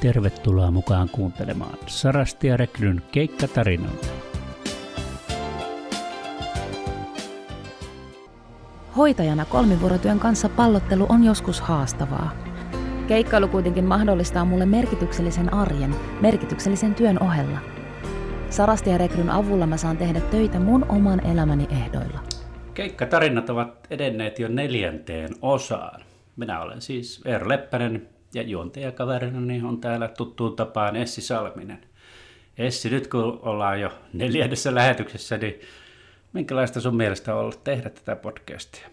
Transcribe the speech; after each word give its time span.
Tervetuloa 0.00 0.70
mukaan 0.70 1.08
kuuntelemaan 1.08 1.78
Sarasti 1.86 2.46
ja 2.46 2.56
Rekryn 2.56 3.02
keikkatarinoita. 3.12 4.06
Hoitajana 8.96 9.44
kolmivuorotyön 9.44 10.18
kanssa 10.18 10.48
pallottelu 10.48 11.06
on 11.08 11.24
joskus 11.24 11.60
haastavaa. 11.60 12.30
Keikkailu 13.08 13.48
kuitenkin 13.48 13.84
mahdollistaa 13.84 14.44
mulle 14.44 14.66
merkityksellisen 14.66 15.54
arjen, 15.54 15.94
merkityksellisen 16.20 16.94
työn 16.94 17.22
ohella. 17.22 17.58
Sarasti 18.50 18.90
ja 18.90 18.98
Rekryn 18.98 19.30
avulla 19.30 19.66
mä 19.66 19.76
saan 19.76 19.96
tehdä 19.96 20.20
töitä 20.20 20.60
mun 20.60 20.86
oman 20.88 21.26
elämäni 21.26 21.66
ehdoilla. 21.70 22.20
Keikkatarinat 22.74 23.50
ovat 23.50 23.86
edenneet 23.90 24.38
jo 24.38 24.48
neljänteen 24.48 25.30
osaan. 25.42 26.00
Minä 26.36 26.60
olen 26.60 26.80
siis 26.80 27.22
Eero 27.24 27.48
Leppänen 27.48 28.08
ja 28.34 28.42
juontajakaverina 28.42 29.40
niin 29.40 29.64
on 29.64 29.80
täällä 29.80 30.08
tuttuun 30.08 30.56
tapaan 30.56 30.96
Essi 30.96 31.20
Salminen. 31.20 31.80
Essi, 32.58 32.90
nyt 32.90 33.06
kun 33.06 33.40
ollaan 33.42 33.80
jo 33.80 33.90
neljännessä 34.12 34.74
lähetyksessä, 34.74 35.38
niin 35.38 35.60
minkälaista 36.32 36.80
sun 36.80 36.96
mielestä 36.96 37.34
on 37.34 37.40
ollut 37.40 37.64
tehdä 37.64 37.90
tätä 37.90 38.16
podcastia? 38.16 38.88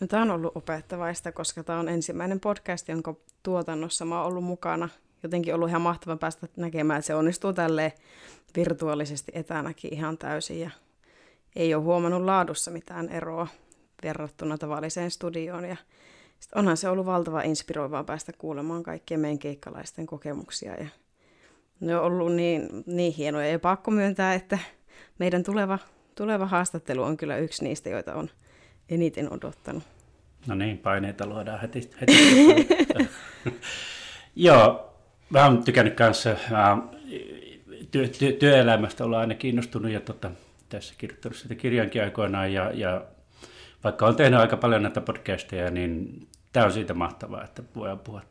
No, 0.00 0.06
tämä 0.06 0.22
on 0.22 0.30
ollut 0.30 0.56
opettavaista, 0.56 1.32
koska 1.32 1.64
tämä 1.64 1.78
on 1.78 1.88
ensimmäinen 1.88 2.40
podcast, 2.40 2.88
jonka 2.88 3.14
tuotannossa 3.42 4.04
mä 4.04 4.18
oon 4.18 4.26
ollut 4.26 4.44
mukana. 4.44 4.88
Jotenkin 5.22 5.54
ollut 5.54 5.68
ihan 5.68 5.82
mahtava 5.82 6.16
päästä 6.16 6.46
näkemään, 6.56 6.98
että 6.98 7.06
se 7.06 7.14
onnistuu 7.14 7.52
tälleen 7.52 7.92
virtuaalisesti 8.56 9.32
etänäkin 9.34 9.94
ihan 9.94 10.18
täysin. 10.18 10.60
Ja 10.60 10.70
ei 11.56 11.74
ole 11.74 11.82
huomannut 11.82 12.22
laadussa 12.22 12.70
mitään 12.70 13.08
eroa 13.08 13.46
verrattuna 14.02 14.58
tavalliseen 14.58 15.10
studioon. 15.10 15.64
Ja 15.64 15.76
sitten 16.40 16.58
onhan 16.58 16.76
se 16.76 16.88
ollut 16.88 17.06
valtava 17.06 17.42
inspiroivaa 17.42 18.04
päästä 18.04 18.32
kuulemaan 18.38 18.82
kaikkien 18.82 19.20
meidän 19.20 19.38
keikkalaisten 19.38 20.06
kokemuksia. 20.06 20.74
Ja 20.74 20.86
ne 21.80 21.96
on 21.96 22.04
ollut 22.04 22.32
niin, 22.32 22.68
niin 22.86 23.12
hienoja 23.12 23.48
ja 23.48 23.58
pakko 23.58 23.90
myöntää, 23.90 24.34
että 24.34 24.58
meidän 25.18 25.42
tuleva, 25.44 25.78
tuleva 26.14 26.46
haastattelu 26.46 27.02
on 27.02 27.16
kyllä 27.16 27.36
yksi 27.36 27.64
niistä, 27.64 27.88
joita 27.88 28.14
on 28.14 28.30
eniten 28.88 29.32
odottanut. 29.32 29.82
No 30.46 30.54
niin, 30.54 30.78
paineita 30.78 31.26
luodaan 31.26 31.60
heti. 31.60 31.90
heti. 32.00 32.68
Joo, 34.36 34.94
mä 35.30 35.44
oon 35.44 35.64
tykännyt 35.64 35.94
kanssa 35.94 36.36
työ, 37.90 38.08
työ, 38.08 38.32
työelämästä, 38.32 39.04
olla 39.04 39.20
aina 39.20 39.34
kiinnostunut 39.34 39.90
ja 39.90 40.00
tota, 40.00 40.30
tässä 40.68 40.94
kirjoittanut 40.98 41.36
sitä 41.36 41.54
kirjankin 41.54 42.02
aikoinaan 42.02 42.52
ja, 42.52 42.70
ja 42.74 43.04
vaikka 43.86 44.04
olen 44.04 44.16
tehnyt 44.16 44.40
aika 44.40 44.56
paljon 44.56 44.82
näitä 44.82 45.00
podcasteja, 45.00 45.70
niin 45.70 46.26
tämä 46.52 46.66
on 46.66 46.72
siitä 46.72 46.94
mahtavaa, 46.94 47.44
että 47.44 47.62
voidaan 47.76 47.98
puhua 47.98 48.22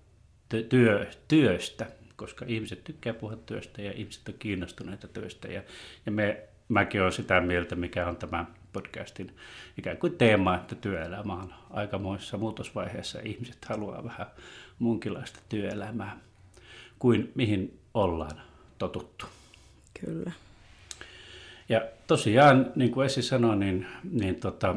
työ, 0.69 1.07
työstä, 1.27 1.85
koska 2.15 2.45
ihmiset 2.47 2.83
tykkää 2.83 3.13
puhua 3.13 3.35
työstä 3.35 3.81
ja 3.81 3.91
ihmiset 3.91 4.27
on 4.27 4.33
kiinnostuneita 4.39 5.07
työstä. 5.07 5.47
Ja, 5.47 5.61
ja 6.05 6.11
me, 6.11 6.43
mäkin 6.69 7.01
olen 7.01 7.11
sitä 7.11 7.41
mieltä, 7.41 7.75
mikä 7.75 8.07
on 8.07 8.17
tämä 8.17 8.45
podcastin 8.73 9.35
ikään 9.77 9.97
kuin 9.97 10.17
teema, 10.17 10.55
että 10.55 10.75
työelämä 10.75 11.33
on 11.33 11.53
aikamoissa 11.69 12.37
muutosvaiheessa 12.37 13.19
ihmiset 13.23 13.65
haluaa 13.65 14.03
vähän 14.03 14.27
muunkinlaista 14.79 15.39
työelämää 15.49 16.17
kuin 16.99 17.31
mihin 17.35 17.79
ollaan 17.93 18.41
totuttu. 18.77 19.25
Kyllä. 19.99 20.31
Ja 21.69 21.81
tosiaan, 22.07 22.71
niin 22.75 22.91
kuin 22.91 23.05
Essi 23.05 23.21
sanoi, 23.21 23.55
niin, 23.55 23.87
niin 24.11 24.35
tota, 24.35 24.75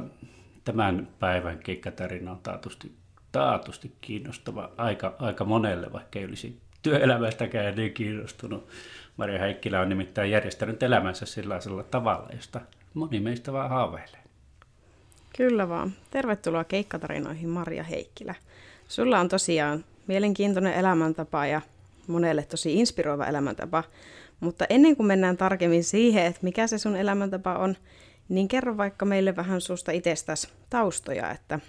tämän 0.68 1.08
päivän 1.18 1.58
keikkatarina 1.58 2.30
on 2.30 2.38
taatusti, 2.42 2.92
taatusti 3.32 3.92
kiinnostava 4.00 4.70
aika, 4.76 5.16
aika 5.18 5.44
monelle, 5.44 5.92
vaikka 5.92 6.18
ei 6.18 6.24
olisi 6.24 6.60
työelämästäkään 6.82 7.76
niin 7.76 7.94
kiinnostunut. 7.94 8.68
Maria 9.16 9.38
Heikkilä 9.38 9.80
on 9.80 9.88
nimittäin 9.88 10.30
järjestänyt 10.30 10.82
elämänsä 10.82 11.26
sellaisella 11.26 11.82
tavalla, 11.82 12.28
josta 12.32 12.60
moni 12.94 13.20
meistä 13.20 13.52
vaan 13.52 13.70
haaveilee. 13.70 14.22
Kyllä 15.36 15.68
vaan. 15.68 15.92
Tervetuloa 16.10 16.64
keikkatarinoihin 16.64 17.48
Maria 17.48 17.82
Heikkilä. 17.82 18.34
Sulla 18.88 19.20
on 19.20 19.28
tosiaan 19.28 19.84
mielenkiintoinen 20.06 20.74
elämäntapa 20.74 21.46
ja 21.46 21.60
monelle 22.06 22.42
tosi 22.42 22.74
inspiroiva 22.74 23.26
elämäntapa. 23.26 23.84
Mutta 24.40 24.64
ennen 24.70 24.96
kuin 24.96 25.06
mennään 25.06 25.36
tarkemmin 25.36 25.84
siihen, 25.84 26.26
että 26.26 26.40
mikä 26.42 26.66
se 26.66 26.78
sun 26.78 26.96
elämäntapa 26.96 27.54
on, 27.54 27.76
niin 28.28 28.48
kerro 28.48 28.76
vaikka 28.76 29.04
meille 29.04 29.36
vähän 29.36 29.60
susta 29.60 29.92
itsestäsi 29.92 30.48
taustoja, 30.70 31.30
että 31.30 31.60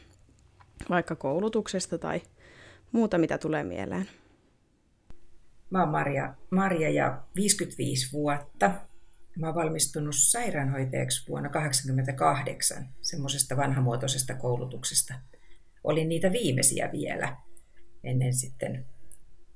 vaikka 0.90 1.16
koulutuksesta 1.16 1.98
tai 1.98 2.22
muuta, 2.92 3.18
mitä 3.18 3.38
tulee 3.38 3.64
mieleen. 3.64 4.10
Mä 5.70 5.80
oon 5.80 5.90
Maria, 5.90 6.34
Maria 6.52 6.90
ja 6.90 7.24
55 7.36 8.12
vuotta. 8.14 8.72
Mä 9.38 9.48
oon 9.48 9.56
valmistunut 9.56 10.16
sairaanhoitajaksi 10.16 11.28
vuonna 11.30 11.50
1988 11.50 12.90
semmoisesta 13.02 13.58
vanhamuotoisesta 13.58 14.36
koulutuksesta. 14.36 15.14
Olin 15.84 16.10
niitä 16.10 16.32
viimeisiä 16.32 16.90
vielä 16.92 17.38
ennen 18.04 18.34
sitten 18.34 18.86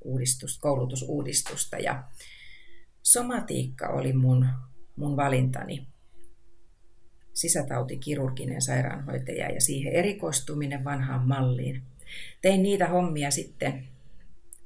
uudistus, 0.01 0.59
koulutusuudistusta. 0.59 1.77
Ja 1.77 2.03
somatiikka 3.01 3.87
oli 3.87 4.13
mun, 4.13 4.47
mun 4.95 5.17
valintani 5.17 5.92
sisätautikirurginen 7.33 8.61
sairaanhoitaja 8.61 9.51
ja 9.51 9.61
siihen 9.61 9.93
erikoistuminen 9.93 10.83
vanhaan 10.83 11.27
malliin. 11.27 11.81
Tein 12.41 12.63
niitä 12.63 12.87
hommia 12.87 13.31
sitten, 13.31 13.83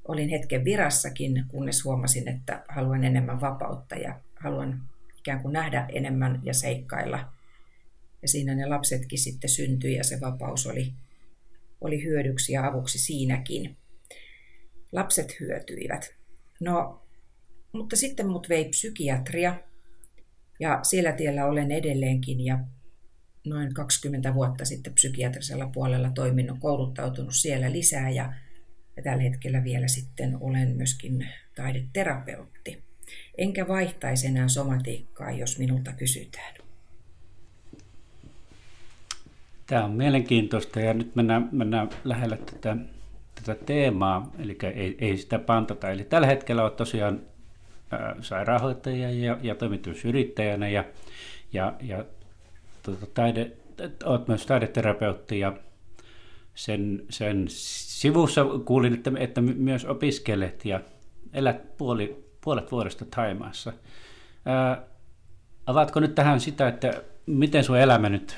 olin 0.08 0.30
hetken 0.30 0.66
virassakin, 0.66 1.46
kunnes 1.48 1.84
huomasin, 1.84 2.28
että 2.28 2.64
haluan 2.68 3.04
enemmän 3.04 3.42
vapautta 3.42 3.96
ja 3.96 4.20
haluan 4.36 4.82
ikään 5.18 5.42
kuin 5.42 5.54
nähdä 5.54 5.86
enemmän 5.94 6.40
ja 6.44 6.54
seikkailla. 6.54 7.34
Ja 8.22 8.28
siinä 8.28 8.56
ne 8.56 8.66
lapsetkin 8.66 9.20
sitten 9.20 9.50
syntyi 9.50 9.96
ja 9.96 10.04
se 10.04 10.22
vapaus 10.22 10.68
oli, 10.68 10.94
oli 11.82 12.04
hyödyksi 12.04 12.54
ja 12.54 12.68
avuksi 12.68 13.00
siinäkin. 13.00 13.78
Lapset 14.92 15.40
hyötyivät. 15.40 16.16
No, 16.60 17.02
mutta 17.72 17.96
sitten 17.96 18.28
mut 18.28 18.50
vei 18.50 18.70
psykiatria, 18.70 19.56
ja 20.60 20.80
sillä 20.84 21.12
tiellä 21.12 21.46
olen 21.46 21.72
edelleenkin 21.72 22.46
ja 22.46 22.60
noin 23.46 23.74
20 23.74 24.34
vuotta 24.34 24.66
sitten 24.66 24.94
psykiatrisella 24.94 25.70
puolella 25.74 26.10
toiminut, 26.10 26.60
kouluttautunut 26.60 27.36
siellä 27.36 27.72
lisää 27.72 28.10
ja, 28.10 28.34
ja 28.98 29.04
tällä 29.04 29.24
hetkellä 29.24 29.64
vielä 29.64 29.88
sitten 29.88 30.38
olen 30.40 30.70
myöskin 30.70 31.28
taideterapeutti. 31.56 32.84
Enkä 33.38 33.68
vaihtaisi 33.68 34.28
enää 34.28 34.48
somatiikkaa, 34.48 35.32
jos 35.32 35.60
minulta 35.60 35.94
kysytään. 35.94 36.54
Tämä 39.68 39.86
on 39.86 39.92
mielenkiintoista 39.92 40.80
ja 40.80 40.94
nyt 40.94 41.16
mennään, 41.16 41.50
mennään 41.52 41.90
lähellä 42.04 42.38
tätä, 42.38 42.78
tätä 43.36 43.66
teemaa, 43.66 44.32
eli 44.40 44.58
ei, 44.76 44.98
ei 45.00 45.18
sitä 45.18 45.40
pantata. 45.40 45.90
Eli 45.90 46.04
tällä 46.04 46.28
hetkellä 46.28 46.64
on 46.66 46.72
tosiaan 46.72 47.22
sairaanhoitajia 48.22 49.12
ja, 49.12 49.38
ja 49.42 49.56
toimitusyrittäjänä 49.56 50.70
ja, 50.70 50.86
ja, 51.54 51.74
ja 51.82 52.06
tuota, 52.84 53.06
taide, 53.14 53.52
olet 54.06 54.28
myös 54.28 54.46
taideterapeutti 54.46 55.40
ja 55.40 55.54
sen, 56.56 57.06
sen 57.10 57.46
sivussa 57.48 58.46
kuulin, 58.66 58.94
että, 58.94 59.12
että 59.20 59.42
myös 59.42 59.86
opiskelet 59.86 60.66
ja 60.66 60.80
elät 61.34 61.78
puoli, 61.78 62.26
puolet 62.42 62.72
vuodesta 62.72 63.06
Taimaassa. 63.16 63.74
Ää, 64.46 64.84
avaatko 65.66 66.00
nyt 66.00 66.16
tähän 66.16 66.40
sitä, 66.40 66.68
että 66.68 67.04
miten 67.26 67.64
sun 67.64 67.78
elämä 67.78 68.10
nyt 68.10 68.36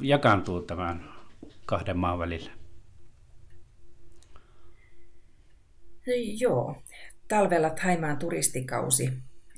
jakaantuu 0.00 0.62
tämän 0.62 1.04
kahden 1.66 1.98
maan 1.98 2.18
välillä? 2.18 2.50
Joo, 6.38 6.82
talvella 7.28 7.70
Taimaan 7.70 8.18
turistikausi 8.18 9.12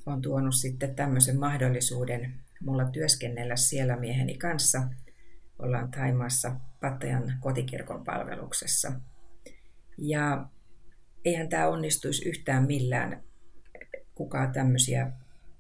on 0.07 0.23
tuonut 0.23 0.55
sitten 0.55 0.95
tämmöisen 0.95 1.39
mahdollisuuden 1.39 2.45
mulla 2.61 2.85
työskennellä 2.85 3.57
siellä 3.57 3.97
mieheni 3.97 4.39
kanssa. 4.39 4.83
Ollaan 5.59 5.91
Taimaassa 5.91 6.57
Pattajan 6.81 7.33
kotikirkon 7.41 8.05
palveluksessa. 8.05 8.93
Ja 9.99 10.47
eihän 11.25 11.49
tämä 11.49 11.69
onnistuisi 11.69 12.29
yhtään 12.29 12.67
millään, 12.67 13.23
kukaan 14.15 14.53
tämmöisiä 14.53 15.13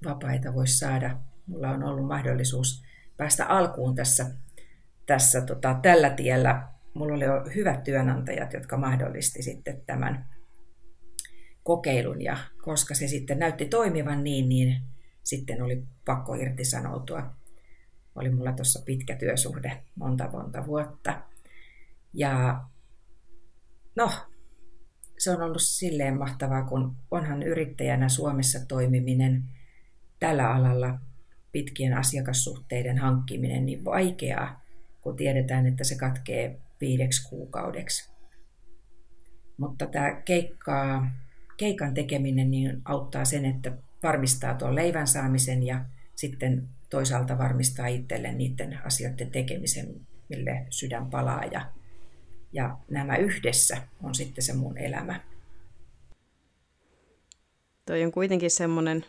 vapaita 0.05 0.55
voisi 0.55 0.79
saada. 0.79 1.19
Mulla 1.47 1.71
on 1.71 1.83
ollut 1.83 2.07
mahdollisuus 2.07 2.85
päästä 3.17 3.47
alkuun 3.47 3.95
tässä, 3.95 4.27
tässä 5.07 5.41
tota, 5.41 5.79
tällä 5.83 6.11
tiellä. 6.11 6.69
Mulla 6.95 7.15
oli 7.15 7.55
hyvät 7.55 7.83
työnantajat, 7.83 8.53
jotka 8.53 8.77
mahdollisti 8.77 9.43
sitten 9.43 9.83
tämän 9.87 10.34
kokeilun 11.65 12.23
ja 12.23 12.37
koska 12.63 12.95
se 12.95 13.09
sitten 13.09 13.39
näytti 13.39 13.67
toimivan 13.67 14.25
niin, 14.25 14.49
niin 14.49 14.77
sitten 15.23 15.63
oli 15.63 15.85
pakko 16.05 16.35
irtisanoutua. 16.35 17.35
Oli 18.15 18.31
mulla 18.31 18.53
tuossa 18.53 18.83
pitkä 18.85 19.17
työsuhde, 19.17 19.83
monta 19.95 20.31
monta 20.33 20.67
vuotta. 20.67 21.23
Ja 22.13 22.65
no, 23.97 24.11
se 25.19 25.31
on 25.31 25.43
ollut 25.43 25.63
silleen 25.63 26.19
mahtavaa, 26.19 26.63
kun 26.63 26.97
onhan 27.11 27.43
yrittäjänä 27.43 28.09
Suomessa 28.09 28.67
toimiminen 28.69 29.45
tällä 30.21 30.51
alalla 30.51 30.99
pitkien 31.53 31.95
asiakassuhteiden 31.95 32.99
hankkiminen 32.99 33.67
niin 33.67 33.85
vaikeaa, 33.85 34.65
kun 35.01 35.17
tiedetään, 35.17 35.67
että 35.67 35.85
se 35.85 35.97
katkee 35.97 36.61
viideksi 36.81 37.29
kuukaudeksi. 37.29 38.11
Mutta 39.57 39.87
tämä 39.87 40.23
keikkaa, 40.25 41.11
keikan 41.57 41.95
tekeminen 41.95 42.51
niin 42.51 42.83
auttaa 42.85 43.25
sen, 43.25 43.45
että 43.45 43.73
varmistaa 44.03 44.55
tuon 44.55 44.75
leivän 44.75 45.07
saamisen 45.07 45.63
ja 45.63 45.85
sitten 46.15 46.69
toisaalta 46.91 47.39
varmistaa 47.39 47.87
itselle 47.87 48.33
niiden 48.33 48.79
asioiden 48.85 49.31
tekemisen, 49.31 49.87
mille 50.29 50.67
sydän 50.71 51.11
palaa. 51.11 51.45
Ja, 51.45 51.67
ja 52.53 52.77
nämä 52.91 53.17
yhdessä 53.17 53.77
on 54.03 54.15
sitten 54.15 54.45
se 54.45 54.53
mun 54.53 54.79
elämä. 54.79 55.21
Toi 57.87 58.05
on 58.05 58.13
kuitenkin 58.13 58.51
semmoinen 58.51 59.05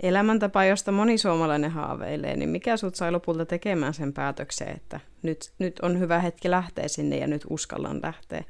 elämäntapa, 0.00 0.64
josta 0.64 0.92
moni 0.92 1.18
suomalainen 1.18 1.70
haaveilee, 1.70 2.36
niin 2.36 2.48
mikä 2.48 2.76
sut 2.76 2.94
sai 2.94 3.12
lopulta 3.12 3.46
tekemään 3.46 3.94
sen 3.94 4.12
päätöksen, 4.12 4.68
että 4.68 5.00
nyt, 5.22 5.52
nyt 5.58 5.80
on 5.80 5.98
hyvä 5.98 6.18
hetki 6.18 6.50
lähteä 6.50 6.88
sinne 6.88 7.16
ja 7.16 7.26
nyt 7.26 7.42
uskallan 7.50 8.00
lähteä? 8.02 8.44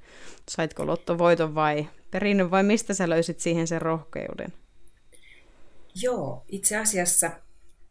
Saitko 0.51 0.87
lottovoiton 0.87 1.55
vai 1.55 1.89
perinnön 2.11 2.51
vai 2.51 2.63
mistä 2.63 2.95
sä 2.95 3.09
löysit 3.09 3.41
siihen 3.41 3.67
sen 3.67 3.83
rohkeuden? 3.83 4.53
Joo, 5.95 6.45
itse 6.49 6.77
asiassa 6.77 7.31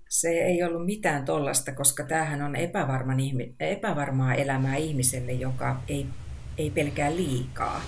se 0.09 0.29
ei 0.29 0.63
ollut 0.63 0.85
mitään 0.85 1.25
tollasta, 1.25 1.71
koska 1.71 2.03
tämähän 2.03 2.41
on 2.41 2.55
epävarman 2.55 3.19
ihmi- 3.19 3.55
epävarmaa 3.59 4.33
elämää 4.33 4.75
ihmiselle, 4.75 5.31
joka 5.31 5.81
ei, 5.87 6.07
ei 6.57 6.69
pelkää 6.69 7.15
liikaa. 7.15 7.81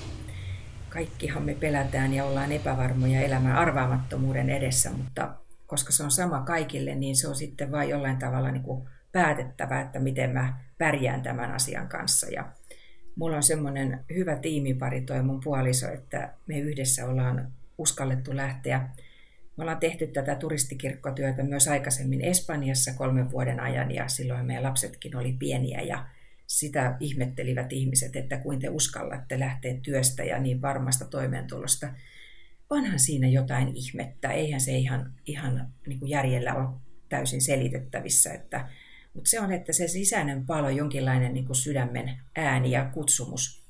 Kaikkihan 0.89 1.43
me 1.43 1.55
pelätään 1.55 2.13
ja 2.13 2.25
ollaan 2.25 2.51
epävarmoja 2.51 3.21
elämän 3.21 3.55
arvaamattomuuden 3.55 4.49
edessä, 4.49 4.91
mutta 4.91 5.35
koska 5.65 5.91
se 5.91 6.03
on 6.03 6.11
sama 6.11 6.41
kaikille, 6.41 6.95
niin 6.95 7.15
se 7.15 7.27
on 7.27 7.35
sitten 7.35 7.71
vain 7.71 7.89
jollain 7.89 8.17
tavalla 8.17 8.51
niin 8.51 8.63
kuin 8.63 8.89
päätettävä, 9.11 9.81
että 9.81 9.99
miten 9.99 10.29
mä 10.29 10.59
pärjään 10.83 11.21
tämän 11.21 11.51
asian 11.51 11.87
kanssa. 11.87 12.27
Ja 12.29 12.51
mulla 13.15 13.35
on 13.35 13.43
semmoinen 13.43 14.05
hyvä 14.13 14.35
tiimipari, 14.35 15.01
toi 15.01 15.23
mun 15.23 15.39
puoliso, 15.43 15.91
että 15.91 16.33
me 16.47 16.59
yhdessä 16.59 17.05
ollaan 17.05 17.53
uskallettu 17.77 18.35
lähteä. 18.35 18.89
Me 19.57 19.61
ollaan 19.61 19.79
tehty 19.79 20.07
tätä 20.07 20.35
turistikirkkotyötä 20.35 21.43
myös 21.43 21.67
aikaisemmin 21.67 22.21
Espanjassa 22.21 22.93
kolmen 22.93 23.31
vuoden 23.31 23.59
ajan 23.59 23.91
ja 23.91 24.07
silloin 24.07 24.45
meidän 24.45 24.63
lapsetkin 24.63 25.15
oli 25.17 25.33
pieniä 25.39 25.81
ja 25.81 26.05
sitä 26.47 26.97
ihmettelivät 26.99 27.73
ihmiset, 27.73 28.15
että 28.15 28.37
kuin 28.37 28.59
te 28.59 28.69
uskallatte 28.69 29.39
lähteä 29.39 29.73
työstä 29.83 30.23
ja 30.23 30.39
niin 30.39 30.61
varmasta 30.61 31.05
toimeentulosta 31.05 31.87
onhan 32.69 32.99
siinä 32.99 33.27
jotain 33.27 33.71
ihmettä. 33.75 34.31
Eihän 34.31 34.61
se 34.61 34.77
ihan, 34.77 35.13
ihan 35.25 35.67
niin 35.87 35.99
kuin 35.99 36.09
järjellä 36.09 36.53
ole 36.53 36.69
täysin 37.09 37.41
selitettävissä. 37.41 38.33
Että, 38.33 38.69
mutta 39.13 39.29
se 39.29 39.39
on, 39.39 39.51
että 39.51 39.73
se 39.73 39.87
sisäinen 39.87 40.45
palo, 40.45 40.69
jonkinlainen 40.69 41.33
niin 41.33 41.45
kuin 41.45 41.55
sydämen 41.55 42.17
ääni 42.35 42.71
ja 42.71 42.85
kutsumus. 42.93 43.63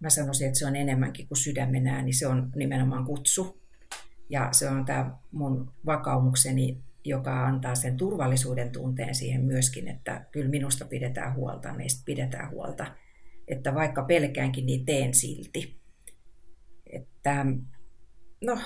Mä 0.00 0.10
sanoisin, 0.10 0.46
että 0.46 0.58
se 0.58 0.66
on 0.66 0.76
enemmänkin 0.76 1.28
kuin 1.28 1.38
sydämen 1.38 1.86
ääni, 1.86 2.12
se 2.12 2.26
on 2.26 2.52
nimenomaan 2.56 3.04
kutsu. 3.04 3.62
Ja 4.30 4.48
se 4.52 4.68
on 4.68 4.84
tämä 4.84 5.10
mun 5.32 5.72
vakaumukseni, 5.86 6.82
joka 7.04 7.46
antaa 7.46 7.74
sen 7.74 7.96
turvallisuuden 7.96 8.70
tunteen 8.70 9.14
siihen 9.14 9.44
myöskin, 9.44 9.88
että 9.88 10.26
kyllä 10.32 10.50
minusta 10.50 10.84
pidetään 10.84 11.34
huolta, 11.34 11.74
meistä 11.74 12.02
pidetään 12.04 12.50
huolta. 12.50 12.96
Että 13.48 13.74
vaikka 13.74 14.02
pelkäänkin, 14.02 14.66
niin 14.66 14.84
teen 14.84 15.14
silti. 15.14 15.80
Että 16.92 17.46
no, 18.44 18.58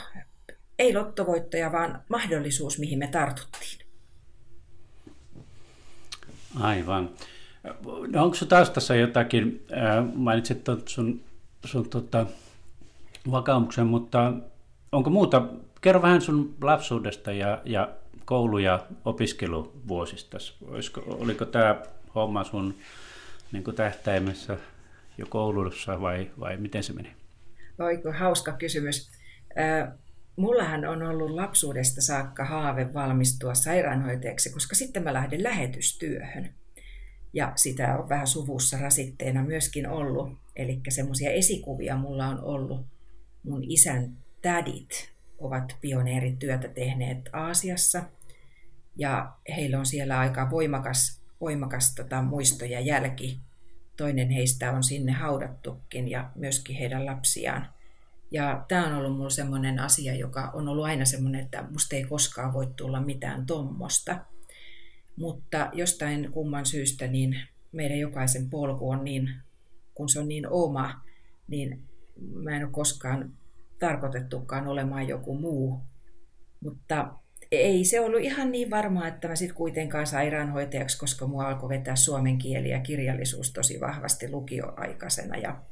ei 0.79 0.95
lottovoittoja, 0.95 1.73
vaan 1.73 2.05
mahdollisuus, 2.09 2.79
mihin 2.79 2.99
me 2.99 3.07
tartuttiin. 3.07 3.82
Aivan. 6.61 7.11
No 8.09 8.25
onko 8.25 8.37
taas 8.49 8.71
tässä 8.71 8.95
jotakin, 8.97 9.67
mainitsit 10.15 10.67
sun, 10.87 11.21
sun 11.65 11.89
tota, 11.89 12.27
vakaumuksen, 13.31 13.87
mutta 13.87 14.33
onko 14.93 15.11
muuta, 15.11 15.43
kerro 15.81 16.03
vähän 16.03 16.21
sun 16.21 16.55
lapsuudesta 16.63 17.33
ja, 17.33 17.63
ja 17.65 17.89
koulu- 18.25 18.59
ja 18.59 18.87
opiskeluvuosista. 19.05 20.39
Olisiko, 20.67 21.03
oliko 21.07 21.45
tämä 21.45 21.77
homma 22.15 22.45
sun 22.45 22.75
niin 23.53 23.65
tähtäimessä 23.77 24.57
jo 25.19 25.27
koulussa 25.27 26.01
vai, 26.01 26.31
vai 26.41 26.57
miten 26.57 26.83
se 26.83 26.93
meni? 26.93 27.13
Oiko 27.79 28.13
hauska 28.13 28.53
kysymys. 28.53 29.11
Mullahan 30.37 30.85
on 30.85 31.03
ollut 31.03 31.31
lapsuudesta 31.31 32.01
saakka 32.01 32.45
haave 32.45 32.95
valmistua 32.95 33.55
sairaanhoitajaksi, 33.55 34.51
koska 34.51 34.75
sitten 34.75 35.03
mä 35.03 35.13
lähden 35.13 35.43
lähetystyöhön. 35.43 36.55
Ja 37.33 37.53
sitä 37.57 37.99
on 37.99 38.09
vähän 38.09 38.27
suvussa 38.27 38.79
rasitteena 38.79 39.45
myöskin 39.45 39.89
ollut. 39.89 40.39
Eli 40.57 40.81
semmoisia 40.89 41.31
esikuvia 41.31 41.97
mulla 41.97 42.27
on 42.27 42.45
ollut. 42.45 42.87
Mun 43.43 43.65
isän 43.69 44.17
tädit 44.43 45.13
ovat 45.39 45.77
pioneerityötä 45.81 46.69
tehneet 46.69 47.19
Aasiassa. 47.33 48.05
Ja 48.97 49.33
heillä 49.57 49.79
on 49.79 49.87
siellä 49.87 50.19
aika 50.19 50.51
voimakas, 50.51 51.23
voimakas 51.41 51.95
tota, 51.95 52.23
muisto 52.23 52.65
ja 52.65 52.81
jälki. 52.81 53.41
Toinen 53.97 54.31
heistä 54.31 54.73
on 54.73 54.85
sinne 54.85 55.13
haudattukin 55.13 56.09
ja 56.09 56.31
myöskin 56.35 56.77
heidän 56.77 57.07
lapsiaan– 57.07 57.69
ja 58.33 58.65
tämä 58.69 58.87
on 58.87 58.93
ollut 58.93 59.17
mulla 59.17 59.31
semmoinen 59.31 59.79
asia, 59.79 60.15
joka 60.15 60.51
on 60.55 60.69
ollut 60.69 60.85
aina 60.85 61.05
semmoinen, 61.05 61.41
että 61.41 61.65
musta 61.71 61.97
ei 61.97 62.05
koskaan 62.05 62.53
voi 62.53 62.67
tulla 62.77 63.01
mitään 63.01 63.47
tommosta. 63.47 64.19
Mutta 65.17 65.71
jostain 65.73 66.31
kumman 66.31 66.67
syystä 66.67 67.07
niin 67.07 67.41
meidän 67.73 67.99
jokaisen 67.99 68.51
polku 68.51 68.91
on 68.91 69.05
niin, 69.05 69.31
kun 69.95 70.09
se 70.09 70.21
on 70.21 70.29
niin 70.29 70.49
oma, 70.49 71.03
niin 71.49 71.83
mä 72.35 72.57
en 72.57 72.65
ole 72.65 72.73
koskaan 72.73 73.33
tarkoitettukaan 73.79 74.67
olemaan 74.67 75.09
joku 75.09 75.35
muu. 75.35 75.81
Mutta 76.61 77.15
ei 77.51 77.85
se 77.85 78.01
ollut 78.01 78.21
ihan 78.21 78.53
niin 78.53 78.71
varmaa, 78.71 79.09
että 79.09 79.29
mä 79.29 79.37
sitten 79.37 79.57
kuitenkaan 79.57 80.07
sairaanhoitajaksi, 80.07 80.99
koska 80.99 81.27
mua 81.27 81.49
alkoi 81.49 81.69
vetää 81.69 81.97
suomen 81.97 82.39
kieli 82.39 82.71
ja 82.71 82.81
kirjallisuus 82.81 83.53
tosi 83.53 83.81
vahvasti 83.81 84.31
lukioaikaisena. 84.31 85.37
Ja 85.37 85.63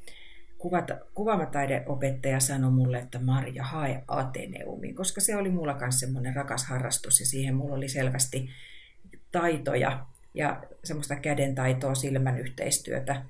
kuvata, 0.60 0.98
kuvaamataideopettaja 1.14 2.40
sanoi 2.40 2.70
mulle, 2.70 2.98
että 2.98 3.18
Marja, 3.18 3.64
hae 3.64 4.04
Ateneumiin, 4.08 4.94
koska 4.94 5.20
se 5.20 5.36
oli 5.36 5.50
mulla 5.50 5.76
myös 5.80 6.00
semmoinen 6.00 6.36
rakas 6.36 6.64
harrastus 6.64 7.20
ja 7.20 7.26
siihen 7.26 7.54
mulla 7.54 7.74
oli 7.74 7.88
selvästi 7.88 8.50
taitoja 9.32 10.06
ja 10.34 10.62
semmoista 10.84 11.16
kädentaitoa, 11.16 11.94
silmän 11.94 12.38
yhteistyötä. 12.38 13.24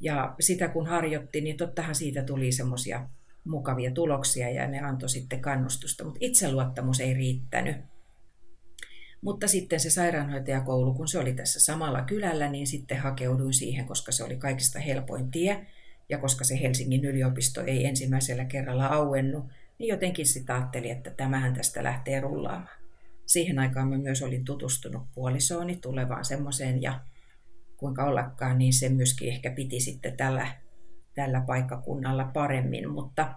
Ja 0.00 0.34
sitä 0.40 0.68
kun 0.68 0.86
harjoitti, 0.86 1.40
niin 1.40 1.56
tottahan 1.56 1.94
siitä 1.94 2.22
tuli 2.22 2.52
semmoisia 2.52 3.08
mukavia 3.44 3.90
tuloksia 3.90 4.50
ja 4.50 4.68
ne 4.68 4.80
antoi 4.80 5.08
sitten 5.08 5.40
kannustusta, 5.40 6.04
mutta 6.04 6.18
itseluottamus 6.20 7.00
ei 7.00 7.14
riittänyt. 7.14 7.76
Mutta 9.20 9.48
sitten 9.48 9.80
se 9.80 9.90
sairaanhoitajakoulu, 9.90 10.94
kun 10.94 11.08
se 11.08 11.18
oli 11.18 11.32
tässä 11.32 11.60
samalla 11.60 12.02
kylällä, 12.02 12.48
niin 12.48 12.66
sitten 12.66 12.98
hakeuduin 12.98 13.54
siihen, 13.54 13.86
koska 13.86 14.12
se 14.12 14.24
oli 14.24 14.36
kaikista 14.36 14.78
helpoin 14.78 15.30
tie. 15.30 15.66
Ja 16.14 16.20
koska 16.20 16.44
se 16.44 16.60
Helsingin 16.60 17.04
yliopisto 17.04 17.60
ei 17.64 17.86
ensimmäisellä 17.86 18.44
kerralla 18.44 18.86
auennu, 18.86 19.50
niin 19.78 19.88
jotenkin 19.88 20.26
sitä 20.26 20.54
ajattelin, 20.54 20.90
että 20.90 21.10
tämähän 21.10 21.54
tästä 21.54 21.84
lähtee 21.84 22.20
rullaamaan. 22.20 22.78
Siihen 23.26 23.58
aikaan 23.58 23.88
mä 23.88 23.98
myös 23.98 24.22
olin 24.22 24.44
tutustunut 24.44 25.02
puolisooni 25.14 25.76
tulevaan 25.76 26.24
semmoiseen 26.24 26.82
ja 26.82 27.00
kuinka 27.76 28.04
ollakaan, 28.04 28.58
niin 28.58 28.72
se 28.72 28.88
myöskin 28.88 29.28
ehkä 29.28 29.50
piti 29.50 29.80
sitten 29.80 30.16
tällä, 30.16 30.46
tällä 31.14 31.40
paikkakunnalla 31.40 32.24
paremmin, 32.24 32.90
mutta 32.90 33.34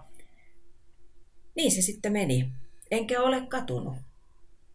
niin 1.56 1.72
se 1.72 1.82
sitten 1.82 2.12
meni. 2.12 2.52
Enkä 2.90 3.22
ole 3.22 3.46
katunut. 3.48 3.96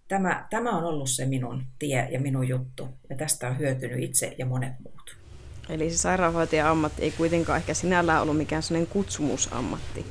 Tämä, 0.07 0.47
tämä 0.49 0.77
on 0.77 0.83
ollut 0.83 1.09
se 1.09 1.25
minun 1.25 1.65
tie 1.79 2.07
ja 2.11 2.19
minun 2.19 2.47
juttu, 2.47 2.89
ja 3.09 3.17
tästä 3.17 3.47
on 3.47 3.59
hyötynyt 3.59 4.03
itse 4.03 4.35
ja 4.37 4.45
monet 4.45 4.73
muut. 4.83 5.22
Eli 5.69 5.91
se 5.91 5.97
sairaanhoitajan 5.97 6.69
ammatti 6.69 7.01
ei 7.01 7.11
kuitenkaan 7.11 7.57
ehkä 7.57 7.73
sinällään 7.73 8.21
ollut 8.21 8.37
mikään 8.37 8.63
sellainen 8.63 8.87
kutsumusammatti 8.87 10.05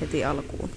heti 0.00 0.24
alkuun. 0.24 0.70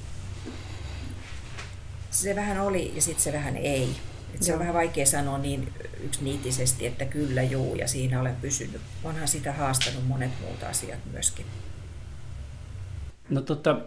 Se 2.12 2.36
vähän 2.36 2.60
oli 2.60 2.92
ja 2.96 3.02
sitten 3.02 3.24
se 3.24 3.34
vähän 3.34 3.58
ei. 3.58 3.90
Et 4.36 4.44
se 4.44 4.54
on 4.54 4.60
vähän 4.60 4.74
vaikea 4.74 5.06
sanoa 5.06 5.38
niin 5.38 5.74
yksiniittisesti, 6.04 6.86
että 6.86 7.06
kyllä 7.06 7.44
juu 7.44 7.76
ja 7.76 7.88
siinä 7.88 8.22
olen 8.22 8.36
pysynyt. 8.42 8.82
Onhan 9.04 9.28
sitä 9.28 9.54
haastanut 9.54 10.08
monet 10.08 10.32
muut 10.42 10.64
asiat 10.64 11.00
myöskin. 11.12 11.46
No 13.30 13.42
tota, 13.42 13.80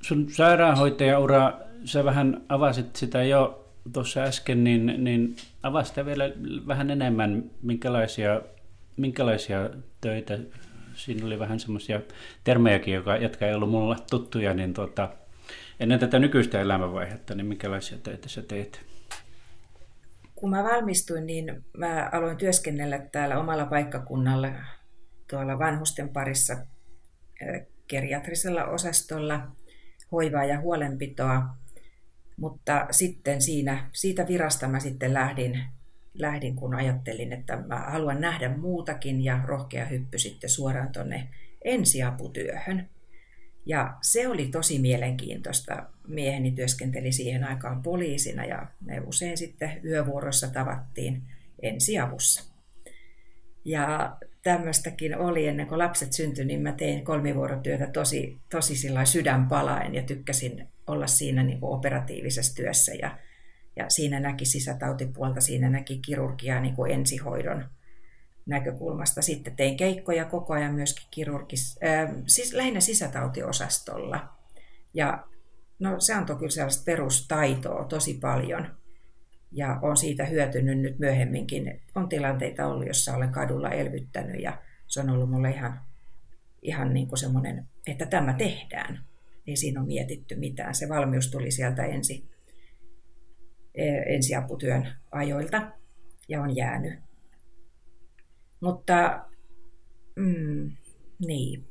sun 0.00 0.30
sairaanhoitajaura, 0.32 1.52
sä 1.84 2.04
vähän 2.04 2.42
avasit 2.48 2.96
sitä 2.96 3.22
jo 3.22 3.64
tuossa 3.92 4.20
äsken, 4.20 4.64
niin, 4.64 5.04
niin 5.04 5.36
avasit 5.62 6.06
vielä 6.06 6.30
vähän 6.66 6.90
enemmän, 6.90 7.44
minkälaisia 7.62 8.40
minkälaisia 8.96 9.70
töitä 10.00 10.38
siinä 10.94 11.26
oli 11.26 11.38
vähän 11.38 11.60
semmoisia 11.60 12.00
termejäkin, 12.44 12.94
joka, 12.94 13.16
jotka 13.16 13.46
ei 13.46 13.54
ollut 13.54 13.70
mulle 13.70 13.96
tuttuja, 14.10 14.54
niin 14.54 14.74
tota, 14.74 15.16
ennen 15.80 15.98
tätä 15.98 16.18
nykyistä 16.18 16.60
elämänvaihetta, 16.60 17.34
niin 17.34 17.46
minkälaisia 17.46 17.98
töitä 17.98 18.28
sä 18.28 18.42
teit? 18.42 18.80
Kun 20.34 20.50
mä 20.50 20.64
valmistuin, 20.64 21.26
niin 21.26 21.64
mä 21.76 22.10
aloin 22.12 22.36
työskennellä 22.36 22.98
täällä 23.12 23.38
omalla 23.38 23.66
paikkakunnalla 23.66 24.48
tuolla 25.30 25.58
vanhusten 25.58 26.08
parissa 26.08 26.56
geriatrisella 27.88 28.64
osastolla 28.64 29.40
hoivaa 30.12 30.44
ja 30.44 30.60
huolenpitoa. 30.60 31.42
Mutta 32.36 32.86
sitten 32.90 33.42
siinä, 33.42 33.90
siitä 33.92 34.26
virasta 34.26 34.68
mä 34.68 34.80
sitten 34.80 35.14
lähdin, 35.14 35.64
lähdin, 36.14 36.56
kun 36.56 36.74
ajattelin, 36.74 37.32
että 37.32 37.56
mä 37.56 37.78
haluan 37.78 38.20
nähdä 38.20 38.56
muutakin 38.56 39.24
ja 39.24 39.40
rohkea 39.44 39.84
hyppy 39.84 40.18
sitten 40.18 40.50
suoraan 40.50 40.92
tuonne 40.92 41.28
ensiaputyöhön. 41.64 42.88
Ja 43.66 43.96
se 44.02 44.28
oli 44.28 44.46
tosi 44.46 44.78
mielenkiintoista. 44.78 45.86
Mieheni 46.08 46.52
työskenteli 46.52 47.12
siihen 47.12 47.44
aikaan 47.44 47.82
poliisina 47.82 48.44
ja 48.44 48.66
me 48.80 49.00
usein 49.00 49.38
sitten 49.38 49.80
yövuorossa 49.84 50.48
tavattiin 50.48 51.22
ensiavussa. 51.62 52.54
Ja 53.64 54.16
tämmöistäkin 54.42 55.18
oli 55.18 55.46
ennen 55.46 55.66
kuin 55.66 55.78
lapset 55.78 56.12
syntyi, 56.12 56.44
niin 56.44 56.62
mä 56.62 56.72
tein 56.72 57.04
kolmivuorotyötä 57.04 57.86
tosi, 57.86 58.38
tosi 58.50 58.74
sydänpalaen 59.04 59.94
ja 59.94 60.02
tykkäsin 60.02 60.68
olla 60.86 61.06
siinä 61.06 61.42
niin 61.42 61.58
operatiivisessa 61.62 62.54
työssä 62.54 62.94
ja, 62.94 63.18
ja 63.76 63.90
siinä 63.90 64.20
näki 64.20 64.44
sisätautipuolta, 64.44 65.40
siinä 65.40 65.70
näki 65.70 65.98
kirurgiaa 65.98 66.60
niin 66.60 66.76
kuin 66.76 66.92
ensihoidon 66.92 67.64
näkökulmasta. 68.46 69.22
Sitten 69.22 69.56
tein 69.56 69.76
keikkoja 69.76 70.24
koko 70.24 70.52
ajan 70.52 70.74
myöskin 70.74 71.06
kirurgis, 71.10 71.78
äh, 71.84 72.14
siis 72.26 72.52
lähinnä 72.52 72.80
sisätautiosastolla. 72.80 74.28
Ja 74.94 75.26
no, 75.78 76.00
se 76.00 76.14
antoi 76.14 76.36
kyllä 76.36 76.50
sellaista 76.50 76.84
perustaitoa 76.84 77.84
tosi 77.84 78.14
paljon– 78.14 78.68
ja 79.54 79.78
on 79.82 79.96
siitä 79.96 80.24
hyötynyt 80.24 80.78
nyt 80.78 80.98
myöhemminkin. 80.98 81.80
On 81.94 82.08
tilanteita 82.08 82.66
ollut, 82.66 82.86
jossa 82.86 83.14
olen 83.14 83.32
kadulla 83.32 83.70
elvyttänyt 83.70 84.42
ja 84.42 84.58
se 84.86 85.00
on 85.00 85.10
ollut 85.10 85.30
mulle 85.30 85.50
ihan, 85.50 85.80
ihan 86.62 86.94
niin 86.94 87.08
kuin 87.08 87.18
semmoinen, 87.18 87.66
että 87.86 88.06
tämä 88.06 88.32
tehdään. 88.32 89.04
Ei 89.46 89.56
siinä 89.56 89.80
ole 89.80 89.86
mietitty 89.86 90.36
mitään. 90.36 90.74
Se 90.74 90.88
valmius 90.88 91.30
tuli 91.30 91.50
sieltä 91.50 91.84
ensi, 91.84 92.14
e, 92.14 92.33
ensiaputyön 94.06 94.88
ajoilta 95.10 95.72
ja 96.28 96.42
on 96.42 96.56
jäänyt. 96.56 96.98
Mutta 98.60 99.24
mm, 100.16 100.70
niin. 101.26 101.68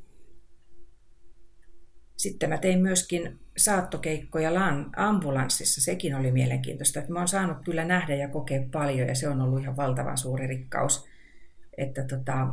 Sitten 2.16 2.48
mä 2.48 2.58
tein 2.58 2.80
myöskin 2.80 3.38
saattokeikkoja 3.56 4.50
ambulanssissa, 4.96 5.80
sekin 5.80 6.14
oli 6.14 6.32
mielenkiintoista. 6.32 6.98
Että 6.98 7.12
mä 7.12 7.18
oon 7.18 7.28
saanut 7.28 7.58
kyllä 7.64 7.84
nähdä 7.84 8.14
ja 8.14 8.28
kokea 8.28 8.62
paljon 8.72 9.08
ja 9.08 9.14
se 9.14 9.28
on 9.28 9.40
ollut 9.40 9.60
ihan 9.60 9.76
valtavan 9.76 10.18
suuri 10.18 10.46
rikkaus. 10.46 11.08
Että 11.78 12.04
tota, 12.04 12.48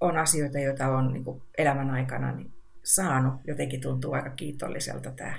on 0.00 0.16
asioita, 0.16 0.58
joita 0.58 0.88
on 0.88 1.12
niin 1.12 1.24
elämän 1.58 1.90
aikana 1.90 2.32
niin 2.32 2.52
saanut. 2.84 3.34
Jotenkin 3.46 3.80
tuntuu 3.80 4.12
aika 4.12 4.30
kiitolliselta 4.30 5.10
tämä, 5.10 5.34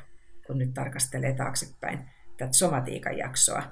kun 0.47 0.57
nyt 0.57 0.73
tarkastelee 0.73 1.33
taaksepäin 1.33 1.99
tätä 2.37 2.53
somatiikan 2.53 3.17
jaksoa. 3.17 3.63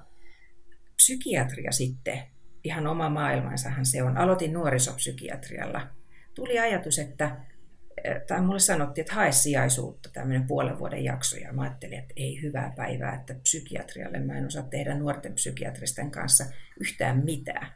Psykiatria 0.95 1.71
sitten, 1.71 2.23
ihan 2.63 2.87
oma 2.87 3.09
maailmansahan 3.09 3.85
se 3.85 4.03
on. 4.03 4.17
Aloitin 4.17 4.53
nuorisopsykiatrialla. 4.53 5.87
Tuli 6.35 6.59
ajatus, 6.59 6.99
että 6.99 7.37
tai 8.27 8.41
mulle 8.41 8.59
sanottiin, 8.59 9.03
että 9.03 9.15
hae 9.15 9.31
sijaisuutta, 9.31 10.09
tämmöinen 10.13 10.47
puolen 10.47 10.79
vuoden 10.79 11.03
jakso, 11.03 11.37
ja 11.37 11.53
mä 11.53 11.61
ajattelin, 11.61 11.99
että 11.99 12.13
ei 12.15 12.41
hyvää 12.41 12.73
päivää, 12.75 13.15
että 13.15 13.33
psykiatrialle 13.33 14.19
mä 14.19 14.37
en 14.37 14.45
osaa 14.45 14.63
tehdä 14.63 14.95
nuorten 14.95 15.33
psykiatristen 15.33 16.11
kanssa 16.11 16.45
yhtään 16.79 17.25
mitään. 17.25 17.67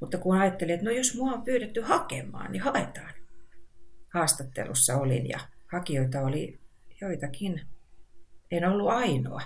Mutta 0.00 0.18
kun 0.18 0.36
ajattelin, 0.36 0.74
että 0.74 0.86
no 0.86 0.90
jos 0.90 1.16
mua 1.16 1.32
on 1.32 1.42
pyydetty 1.42 1.80
hakemaan, 1.80 2.52
niin 2.52 2.62
haetaan. 2.62 3.14
Haastattelussa 4.14 4.96
olin 4.96 5.28
ja 5.28 5.40
hakijoita 5.72 6.20
oli 6.20 6.60
joitakin. 7.00 7.60
En 8.50 8.68
ollut 8.68 8.88
ainoa. 8.90 9.42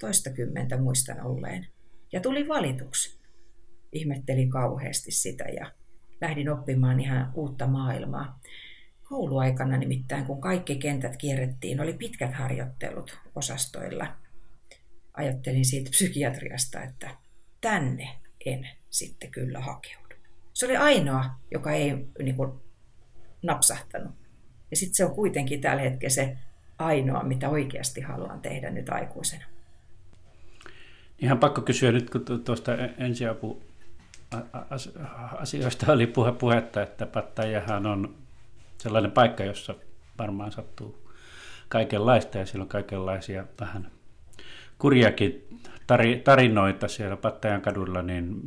Toistakymmentä 0.00 0.76
muistan 0.76 1.20
olleen. 1.20 1.66
Ja 2.12 2.20
tuli 2.20 2.48
valituksi. 2.48 3.20
Ihmettelin 3.92 4.50
kauheasti 4.50 5.10
sitä 5.10 5.44
ja 5.44 5.72
lähdin 6.20 6.48
oppimaan 6.48 7.00
ihan 7.00 7.32
uutta 7.34 7.66
maailmaa. 7.66 8.40
Kouluaikana 9.08 9.76
nimittäin, 9.76 10.24
kun 10.24 10.40
kaikki 10.40 10.76
kentät 10.76 11.16
kierrettiin, 11.16 11.80
oli 11.80 11.92
pitkät 11.92 12.34
harjoittelut 12.34 13.18
osastoilla. 13.34 14.16
Ajattelin 15.14 15.64
siitä 15.64 15.90
psykiatriasta, 15.90 16.82
että 16.82 17.10
tänne 17.60 18.08
en 18.46 18.68
sitten 18.90 19.30
kyllä 19.30 19.60
hakeudu. 19.60 20.14
Se 20.52 20.66
oli 20.66 20.76
ainoa, 20.76 21.24
joka 21.50 21.72
ei 21.72 22.06
niin 22.22 22.36
kuin, 22.36 22.52
napsahtanut. 23.42 24.14
Ja 24.70 24.76
sitten 24.76 24.94
se 24.94 25.04
on 25.04 25.14
kuitenkin 25.14 25.60
tällä 25.60 25.82
hetkellä 25.82 26.14
se 26.14 26.36
ainoa, 26.78 27.22
mitä 27.22 27.48
oikeasti 27.48 28.00
haluan 28.00 28.40
tehdä 28.40 28.70
nyt 28.70 28.88
aikuisena. 28.88 29.55
Ihan 31.18 31.38
pakko 31.38 31.60
kysyä 31.60 31.92
nyt, 31.92 32.10
kun 32.10 32.44
tuosta 32.44 32.72
ensiapu 32.98 33.62
asioista 35.38 35.92
oli 35.92 36.06
puhe, 36.06 36.32
puhetta, 36.32 36.82
että 36.82 37.06
Pattajahan 37.06 37.86
on 37.86 38.14
sellainen 38.78 39.10
paikka, 39.10 39.44
jossa 39.44 39.74
varmaan 40.18 40.52
sattuu 40.52 41.10
kaikenlaista 41.68 42.38
ja 42.38 42.46
siellä 42.46 42.62
on 42.62 42.68
kaikenlaisia 42.68 43.44
vähän 43.60 43.90
kurjakin 44.78 45.60
tarinoita 46.24 46.88
siellä 46.88 47.16
Pattajan 47.16 47.62
kadulla, 47.62 48.02
niin 48.02 48.40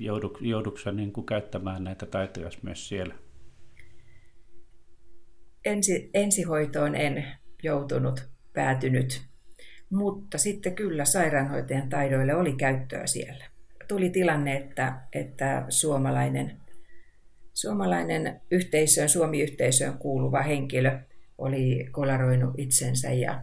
joudut, 0.00 0.38
joudutko 0.40 0.90
niin 0.90 1.12
kuin 1.12 1.26
käyttämään 1.26 1.84
näitä 1.84 2.06
taitoja 2.06 2.50
myös 2.62 2.88
siellä? 2.88 3.14
Ensi, 5.64 6.10
ensihoitoon 6.14 6.94
en 6.94 7.24
joutunut, 7.62 8.28
päätynyt, 8.52 9.26
mutta 9.90 10.38
sitten 10.38 10.74
kyllä 10.74 11.04
sairaanhoitajan 11.04 11.88
taidoille 11.88 12.34
oli 12.34 12.52
käyttöä 12.52 13.06
siellä. 13.06 13.44
Tuli 13.88 14.10
tilanne, 14.10 14.56
että, 14.56 15.00
että 15.12 15.64
suomalainen 15.68 16.60
suomalainen 17.56 18.40
yhteisöön, 18.50 19.08
Suomi-yhteisöön 19.08 19.98
kuuluva 19.98 20.42
henkilö 20.42 20.98
oli 21.38 21.88
kolaroinut 21.90 22.54
itsensä 22.58 23.12
ja 23.12 23.42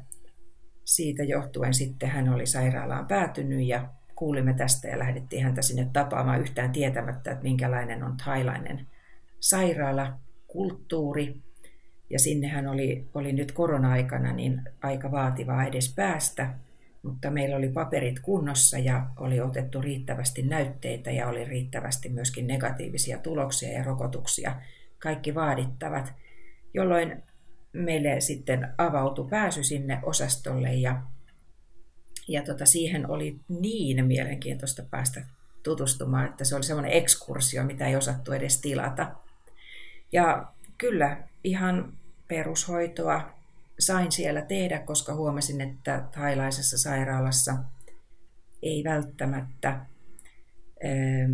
siitä 0.85 1.23
johtuen 1.23 1.73
sitten 1.73 2.09
hän 2.09 2.29
oli 2.29 2.45
sairaalaan 2.45 3.07
päätynyt 3.07 3.67
ja 3.67 3.89
kuulimme 4.15 4.53
tästä 4.53 4.87
ja 4.87 4.99
lähdettiin 4.99 5.43
häntä 5.43 5.61
sinne 5.61 5.89
tapaamaan 5.93 6.41
yhtään 6.41 6.71
tietämättä, 6.71 7.31
että 7.31 7.43
minkälainen 7.43 8.03
on 8.03 8.17
thailainen 8.17 8.87
sairaala, 9.39 10.19
kulttuuri. 10.47 11.41
Ja 12.13 12.19
sinne 12.19 12.47
hän 12.47 12.67
oli, 12.67 13.07
oli 13.13 13.33
nyt 13.33 13.51
korona-aikana 13.51 14.33
niin 14.33 14.61
aika 14.81 15.11
vaativaa 15.11 15.65
edes 15.65 15.93
päästä 15.95 16.53
mutta 17.03 17.31
meillä 17.31 17.55
oli 17.55 17.69
paperit 17.69 18.19
kunnossa 18.19 18.77
ja 18.77 19.05
oli 19.19 19.39
otettu 19.41 19.81
riittävästi 19.81 20.41
näytteitä 20.41 21.11
ja 21.11 21.27
oli 21.27 21.45
riittävästi 21.45 22.09
myöskin 22.09 22.47
negatiivisia 22.47 23.19
tuloksia 23.19 23.71
ja 23.71 23.83
rokotuksia, 23.83 24.55
kaikki 24.99 25.35
vaadittavat, 25.35 26.13
jolloin 26.73 27.23
meille 27.73 28.21
sitten 28.21 28.73
avautui 28.77 29.27
pääsy 29.29 29.63
sinne 29.63 29.99
osastolle 30.03 30.73
ja, 30.73 31.01
ja 32.27 32.43
tota, 32.43 32.65
siihen 32.65 33.09
oli 33.09 33.39
niin 33.49 34.05
mielenkiintoista 34.05 34.83
päästä 34.91 35.25
tutustumaan, 35.63 36.25
että 36.25 36.45
se 36.45 36.55
oli 36.55 36.63
semmoinen 36.63 36.93
ekskursio, 36.93 37.63
mitä 37.63 37.87
ei 37.87 37.95
osattu 37.95 38.31
edes 38.31 38.61
tilata. 38.61 39.15
Ja 40.11 40.47
kyllä 40.77 41.17
ihan 41.43 41.93
perushoitoa, 42.33 43.33
sain 43.79 44.11
siellä 44.11 44.41
tehdä, 44.41 44.79
koska 44.79 45.15
huomasin, 45.15 45.61
että 45.61 46.07
thailaisessa 46.11 46.77
sairaalassa 46.77 47.55
ei 48.61 48.83
välttämättä 48.83 49.69
ähm, 50.85 51.33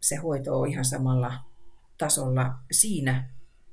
se 0.00 0.16
hoito 0.16 0.60
ole 0.60 0.68
ihan 0.68 0.84
samalla 0.84 1.32
tasolla 1.98 2.54
siinä 2.72 3.30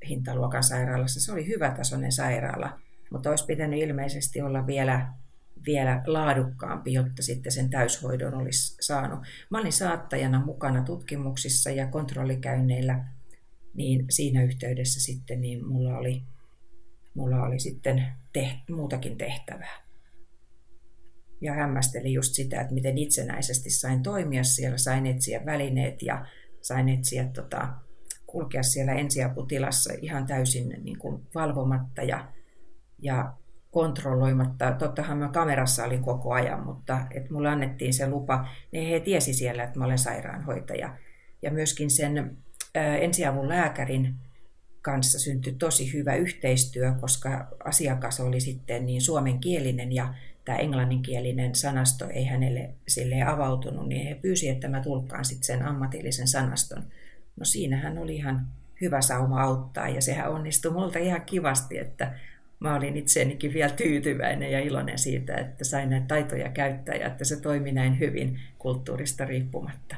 hintaluokan 0.09 0.63
sairaalassa. 0.63 1.21
Se 1.21 1.31
oli 1.31 1.47
hyvätasoinen 1.47 2.11
sairaala, 2.11 2.79
mutta 3.11 3.29
olisi 3.29 3.45
pitänyt 3.45 3.79
ilmeisesti 3.79 4.41
olla 4.41 4.67
vielä, 4.67 5.13
vielä 5.65 6.03
laadukkaampi, 6.07 6.93
jotta 6.93 7.23
sitten 7.23 7.51
sen 7.51 7.69
täyshoidon 7.69 8.33
olisi 8.33 8.77
saanut. 8.81 9.19
Mä 9.49 9.59
olin 9.59 9.73
saattajana 9.73 10.45
mukana 10.45 10.83
tutkimuksissa 10.83 11.69
ja 11.69 11.87
kontrollikäynneillä, 11.87 13.05
niin 13.73 14.05
siinä 14.09 14.43
yhteydessä 14.43 15.01
sitten 15.01 15.41
niin 15.41 15.67
mulla 15.67 15.97
oli 15.97 16.23
mulla 17.13 17.43
oli 17.43 17.59
sitten 17.59 18.05
teht, 18.33 18.69
muutakin 18.69 19.17
tehtävää. 19.17 19.81
Ja 21.41 21.53
hämmästelin 21.53 22.13
just 22.13 22.33
sitä, 22.33 22.61
että 22.61 22.73
miten 22.73 22.97
itsenäisesti 22.97 23.69
sain 23.69 24.03
toimia 24.03 24.43
siellä, 24.43 24.77
sain 24.77 25.05
etsiä 25.05 25.45
välineet 25.45 26.01
ja 26.01 26.25
sain 26.61 26.89
etsiä 26.89 27.29
tota, 27.33 27.73
kulkea 28.25 28.63
siellä 28.63 28.93
ensiaputilassa 28.93 29.93
ihan 30.01 30.25
täysin 30.25 30.75
niin 30.83 30.97
kuin 30.97 31.27
valvomatta 31.35 32.03
ja, 32.03 32.31
ja 32.99 33.33
kontrolloimatta. 33.71 34.71
Tottahan 34.71 35.17
mä 35.17 35.29
kamerassa 35.29 35.83
olin 35.83 36.01
koko 36.01 36.33
ajan, 36.33 36.65
mutta 36.65 37.07
että 37.11 37.33
mulle 37.33 37.49
annettiin 37.49 37.93
se 37.93 38.09
lupa, 38.09 38.47
niin 38.71 38.89
he 38.89 38.99
tiesi 38.99 39.33
siellä, 39.33 39.63
että 39.63 39.79
mä 39.79 39.85
olen 39.85 39.99
sairaanhoitaja. 39.99 40.97
Ja 41.41 41.51
myöskin 41.51 41.91
sen 41.91 42.37
ensiavun 42.75 43.49
lääkärin 43.49 44.15
kanssa 44.81 45.19
syntyi 45.19 45.53
tosi 45.53 45.93
hyvä 45.93 46.15
yhteistyö, 46.15 46.93
koska 47.01 47.47
asiakas 47.63 48.19
oli 48.19 48.39
sitten 48.39 48.85
niin 48.85 49.01
suomenkielinen 49.01 49.91
ja 49.91 50.13
tämä 50.45 50.57
englanninkielinen 50.57 51.55
sanasto 51.55 52.09
ei 52.09 52.25
hänelle 52.25 52.69
sille 52.87 53.23
avautunut, 53.23 53.87
niin 53.87 54.07
he 54.07 54.15
pyysi, 54.15 54.49
että 54.49 54.67
mä 54.67 54.79
tulkkaan 54.79 55.25
sitten 55.25 55.43
sen 55.43 55.65
ammatillisen 55.65 56.27
sanaston. 56.27 56.83
No 57.35 57.45
siinähän 57.45 57.97
oli 57.97 58.15
ihan 58.15 58.47
hyvä 58.81 59.01
sauma 59.01 59.41
auttaa 59.41 59.89
ja 59.89 60.01
sehän 60.01 60.31
onnistui 60.31 60.71
multa 60.71 60.99
ihan 60.99 61.21
kivasti, 61.21 61.77
että 61.77 62.13
mä 62.59 62.75
olin 62.75 62.97
itseenikin 62.97 63.53
vielä 63.53 63.73
tyytyväinen 63.73 64.51
ja 64.51 64.59
iloinen 64.59 64.99
siitä, 64.99 65.35
että 65.35 65.63
sain 65.63 65.89
näitä 65.89 66.07
taitoja 66.07 66.49
käyttää 66.49 66.95
ja 66.95 67.07
että 67.07 67.23
se 67.23 67.41
toimi 67.41 67.71
näin 67.71 67.99
hyvin 67.99 68.39
kulttuurista 68.59 69.25
riippumatta. 69.25 69.95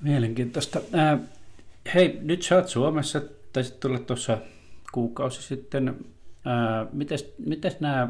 Mielenkiintoista. 0.00 0.80
Äh, 0.94 1.20
hei, 1.94 2.18
nyt 2.22 2.42
sä 2.42 2.56
oot 2.56 2.68
Suomessa, 2.68 3.22
taisit 3.52 3.80
tulla 3.80 3.98
tuossa 3.98 4.38
kuukausi 4.92 5.42
sitten. 5.42 5.88
Äh, 5.88 6.88
mites, 6.92 7.34
mites 7.46 7.80
nämä 7.80 8.08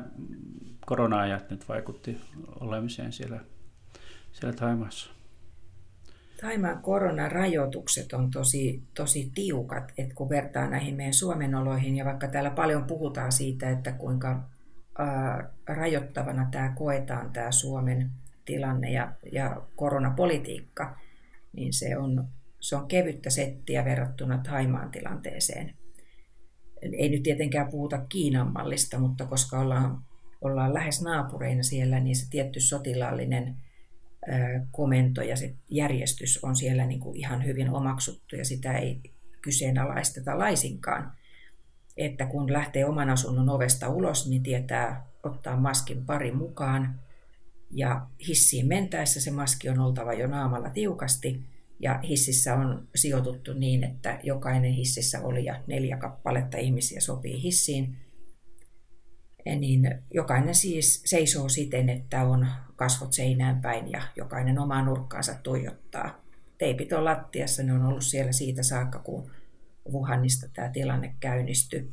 korona-ajat 0.87 1.51
nyt 1.51 1.69
vaikutti 1.69 2.21
olemiseen 2.61 3.13
siellä, 3.13 3.41
siellä 4.33 4.57
Taimaassa? 4.57 5.11
Taimaan 6.41 6.83
koronarajoitukset 6.83 8.13
on 8.13 8.31
tosi, 8.31 8.83
tosi 8.95 9.31
tiukat, 9.35 9.93
että 9.99 10.15
kun 10.15 10.29
vertaa 10.29 10.69
näihin 10.69 10.97
meidän 10.97 11.15
Suomen 11.15 11.55
oloihin, 11.55 11.97
ja 11.97 12.05
vaikka 12.05 12.29
täällä 12.29 12.51
paljon 12.51 12.85
puhutaan 12.85 13.33
siitä, 13.33 13.71
että 13.71 13.93
kuinka 13.93 14.43
ää, 14.99 15.51
rajoittavana 15.67 16.49
tämä 16.51 16.73
koetaan, 16.77 17.33
tämä 17.33 17.53
Suomen 17.53 18.11
tilanne 18.45 18.91
ja, 18.91 19.13
ja 19.33 19.63
koronapolitiikka, 19.77 20.97
niin 21.53 21.73
se 21.73 21.97
on, 21.97 22.29
se 22.61 22.77
on 22.77 22.89
kevyttä 22.89 23.31
settiä 23.31 23.85
verrattuna 23.85 24.39
Taimaan 24.39 24.91
tilanteeseen. 24.91 25.75
Ei 26.83 27.09
nyt 27.09 27.23
tietenkään 27.23 27.69
puhuta 27.69 27.99
Kiinan 28.09 28.53
mallista, 28.53 28.99
mutta 28.99 29.27
koska 29.27 29.59
ollaan, 29.59 30.03
ollaan 30.41 30.75
lähes 30.75 31.03
naapureina 31.03 31.63
siellä, 31.63 32.01
niin 32.01 32.17
se 32.17 32.31
tietty 32.31 32.61
sotilaallinen 32.61 33.57
komento 34.71 35.23
ja 35.23 35.37
se 35.37 35.55
järjestys 35.71 36.45
on 36.45 36.57
siellä 36.57 36.87
niin 36.87 37.01
kuin 37.01 37.17
ihan 37.17 37.45
hyvin 37.45 37.71
omaksuttu 37.71 38.37
ja 38.37 38.45
sitä 38.45 38.79
ei 38.79 39.01
kyseenalaisteta 39.43 40.39
laisinkaan. 40.39 41.13
Että 41.97 42.27
kun 42.27 42.53
lähtee 42.53 42.85
oman 42.85 43.11
asunnon 43.11 43.49
ovesta 43.49 43.89
ulos, 43.89 44.29
niin 44.29 44.43
tietää 44.43 45.07
ottaa 45.23 45.57
maskin 45.57 46.07
pari 46.07 46.33
mukaan. 46.33 47.01
Ja 47.71 48.07
hissiin 48.29 48.67
mentäessä 48.67 49.21
se 49.21 49.31
maski 49.31 49.69
on 49.69 49.81
oltava 49.81 50.13
jo 50.13 50.27
naamalla 50.27 50.71
tiukasti. 50.71 51.45
Ja 51.81 51.99
hississä 51.99 52.55
on 52.55 52.89
sijoituttu 52.95 53.53
niin, 53.53 53.85
että 53.85 54.21
jokainen 54.23 54.73
hississä 54.73 55.23
oli 55.23 55.45
ja 55.45 55.63
neljä 55.67 55.97
kappaletta 55.97 56.59
ihmisiä 56.59 57.01
sopii 57.01 57.43
hissiin 57.43 57.97
niin 59.57 60.03
jokainen 60.15 60.55
siis 60.55 61.03
seisoo 61.07 61.49
siten, 61.49 61.89
että 61.89 62.23
on 62.23 62.47
kasvot 62.77 63.13
seinään 63.13 63.61
päin 63.61 63.91
ja 63.91 64.03
jokainen 64.17 64.59
omaa 64.59 64.85
nurkkaansa 64.85 65.35
tuijottaa. 65.43 66.25
Teipit 66.59 66.93
on 66.93 67.05
lattiassa, 67.05 67.63
ne 67.63 67.73
on 67.73 67.85
ollut 67.85 68.05
siellä 68.05 68.33
siitä 68.33 68.63
saakka, 68.63 68.99
kun 68.99 69.31
Wuhanista 69.93 70.49
tämä 70.53 70.69
tilanne 70.69 71.15
käynnistyi. 71.21 71.91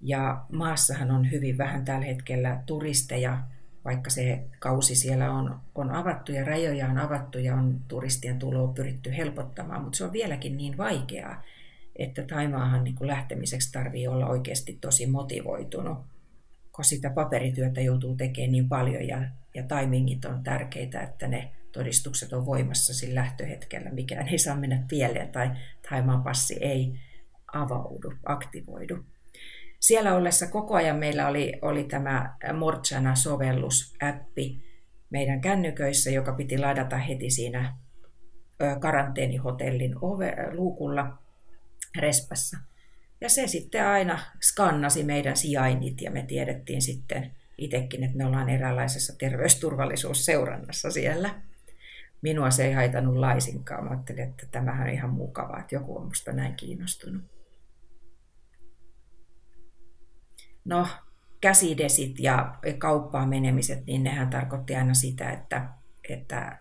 Ja 0.00 0.44
maassahan 0.52 1.10
on 1.10 1.30
hyvin 1.30 1.58
vähän 1.58 1.84
tällä 1.84 2.06
hetkellä 2.06 2.62
turisteja, 2.66 3.44
vaikka 3.84 4.10
se 4.10 4.44
kausi 4.58 4.94
siellä 4.94 5.32
on, 5.32 5.60
on 5.74 5.90
avattu 5.90 6.32
ja 6.32 6.44
rajoja 6.44 6.86
on 6.86 6.98
avattu 6.98 7.38
ja 7.38 7.54
on 7.54 7.80
turistien 7.88 8.38
tuloa 8.38 8.72
pyritty 8.72 9.16
helpottamaan, 9.16 9.82
mutta 9.82 9.96
se 9.96 10.04
on 10.04 10.12
vieläkin 10.12 10.56
niin 10.56 10.76
vaikeaa, 10.76 11.42
että 11.96 12.22
Taimaahan 12.22 12.84
niin 12.84 12.96
lähtemiseksi 13.00 13.72
tarvii 13.72 14.08
olla 14.08 14.26
oikeasti 14.26 14.78
tosi 14.80 15.06
motivoitunut 15.06 15.98
kun 16.78 16.84
sitä 16.84 17.10
paperityötä 17.10 17.80
joutuu 17.80 18.16
tekemään 18.16 18.52
niin 18.52 18.68
paljon 18.68 19.08
ja, 19.08 19.22
ja 19.54 19.62
timingit 19.62 20.24
on 20.24 20.42
tärkeitä, 20.42 21.00
että 21.00 21.28
ne 21.28 21.50
todistukset 21.72 22.32
on 22.32 22.46
voimassa 22.46 22.94
sillä 22.94 23.20
lähtöhetkellä, 23.20 23.90
mikään 23.90 24.28
ei 24.28 24.38
saa 24.38 24.56
mennä 24.56 24.84
pieleen 24.88 25.32
tai 25.32 25.50
Taimaan 25.90 26.22
passi 26.22 26.56
ei 26.60 26.94
avaudu, 27.52 28.12
aktivoidu. 28.26 29.04
Siellä 29.80 30.14
ollessa 30.14 30.46
koko 30.46 30.74
ajan 30.74 30.96
meillä 30.96 31.28
oli, 31.28 31.52
oli 31.62 31.84
tämä 31.84 32.36
Mortsana-sovellus, 32.52 33.94
appi 34.02 34.62
meidän 35.10 35.40
kännyköissä, 35.40 36.10
joka 36.10 36.32
piti 36.32 36.58
ladata 36.58 36.96
heti 36.96 37.30
siinä 37.30 37.76
karanteenihotellin 38.80 39.94
ove, 40.00 40.36
luukulla 40.52 41.18
Respassa. 41.98 42.56
Ja 43.20 43.28
se 43.28 43.46
sitten 43.46 43.86
aina 43.86 44.18
skannasi 44.42 45.04
meidän 45.04 45.36
sijainnit 45.36 46.00
ja 46.00 46.10
me 46.10 46.22
tiedettiin 46.22 46.82
sitten 46.82 47.30
itsekin, 47.58 48.04
että 48.04 48.16
me 48.16 48.26
ollaan 48.26 48.48
eräänlaisessa 48.48 49.18
terveysturvallisuusseurannassa 49.18 50.90
siellä. 50.90 51.42
Minua 52.22 52.50
se 52.50 52.64
ei 52.64 52.72
haitanut 52.72 53.16
laisinkaan. 53.16 53.84
Mä 53.84 53.90
ajattelin, 53.90 54.24
että 54.24 54.46
tämähän 54.50 54.86
on 54.86 54.92
ihan 54.94 55.10
mukavaa, 55.10 55.60
että 55.60 55.74
joku 55.74 55.96
on 55.96 56.06
musta 56.06 56.32
näin 56.32 56.54
kiinnostunut. 56.54 57.37
No, 60.68 60.86
käsidesit 61.40 62.18
ja 62.18 62.58
kauppaan 62.78 63.28
menemiset, 63.28 63.86
niin 63.86 64.02
nehän 64.02 64.30
tarkoitti 64.30 64.76
aina 64.76 64.94
sitä, 64.94 65.30
että, 65.30 65.68
että 66.08 66.58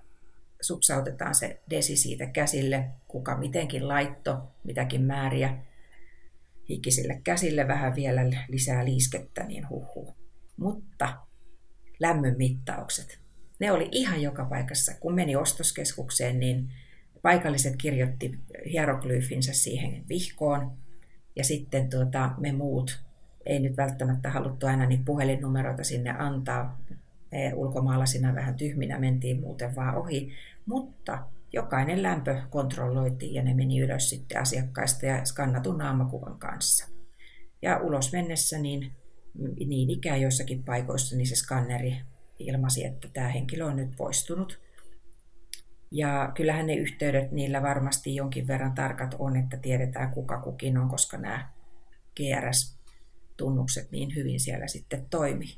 supsautetaan 0.62 1.36
se 1.36 1.62
desi 1.70 1.98
siitä 1.98 2.26
käsille, 2.26 2.90
kuka 3.08 3.38
mitenkin 3.38 3.88
laitto, 3.88 4.52
mitäkin 4.64 5.02
määriä, 5.02 5.58
hikisille 6.70 7.22
käsille 7.24 7.68
vähän 7.68 7.96
vielä 7.96 8.22
lisää 8.48 8.86
liiskettä, 8.86 9.44
niin 9.44 9.70
huhu. 9.70 10.16
Mutta 10.58 11.18
lämmön 12.00 12.36
mittaukset, 12.38 13.20
ne 13.60 13.72
oli 13.72 13.90
ihan 13.92 14.22
joka 14.22 14.46
paikassa. 14.46 14.94
Kun 15.00 15.16
meni 15.16 15.36
ostoskeskukseen, 15.36 16.40
niin 16.40 16.70
paikalliset 17.22 17.76
kirjoitti 17.78 18.40
hieroglyfinsä 18.72 19.54
siihen 19.54 20.04
vihkoon. 20.10 20.78
Ja 21.36 21.44
sitten 21.44 21.90
tuota, 21.90 22.32
me 22.38 22.52
muut, 22.52 23.07
ei 23.48 23.60
nyt 23.60 23.78
välttämättä 23.78 24.30
haluttu 24.30 24.66
aina 24.66 24.86
niitä 24.86 25.04
puhelinnumeroita 25.06 25.84
sinne 25.84 26.10
antaa. 26.10 26.82
Me 27.32 27.54
ulkomaalaisina 27.56 28.36
vähän 28.36 28.56
tyhminä 28.56 29.00
mentiin 29.00 29.40
muuten 29.40 29.76
vaan 29.76 29.96
ohi. 29.96 30.34
Mutta 30.66 31.24
jokainen 31.54 32.04
lämpö 32.04 32.42
kontrolloitiin 32.50 33.34
ja 33.34 33.44
ne 33.44 33.54
meni 33.54 33.80
ylös 33.80 34.10
sitten 34.10 34.42
asiakkaista 34.42 35.06
ja 35.06 35.26
skannatun 35.26 35.78
naamakuvan 35.78 36.40
kanssa. 36.40 36.88
Ja 37.62 37.78
ulos 37.78 38.12
mennessä 38.14 38.60
niin, 38.60 38.92
niin 39.66 39.90
ikään 39.90 40.22
joissakin 40.22 40.64
paikoissa 40.64 41.16
niin 41.16 41.28
se 41.28 41.36
skanneri 41.36 42.02
ilmasi, 42.40 42.86
että 42.86 43.08
tämä 43.14 43.28
henkilö 43.28 43.66
on 43.66 43.76
nyt 43.76 43.96
poistunut. 43.98 44.60
Ja 45.92 46.32
kyllähän 46.36 46.66
ne 46.66 46.76
yhteydet 46.76 47.32
niillä 47.32 47.62
varmasti 47.62 48.16
jonkin 48.16 48.48
verran 48.48 48.76
tarkat 48.76 49.16
on, 49.20 49.36
että 49.36 49.58
tiedetään 49.58 50.12
kuka 50.12 50.42
kukin 50.42 50.78
on, 50.78 50.90
koska 50.90 51.18
nämä 51.18 51.50
GRS-tunnukset 53.38 53.92
niin 53.92 54.16
hyvin 54.16 54.40
siellä 54.40 54.68
sitten 54.68 55.06
toimii. 55.10 55.58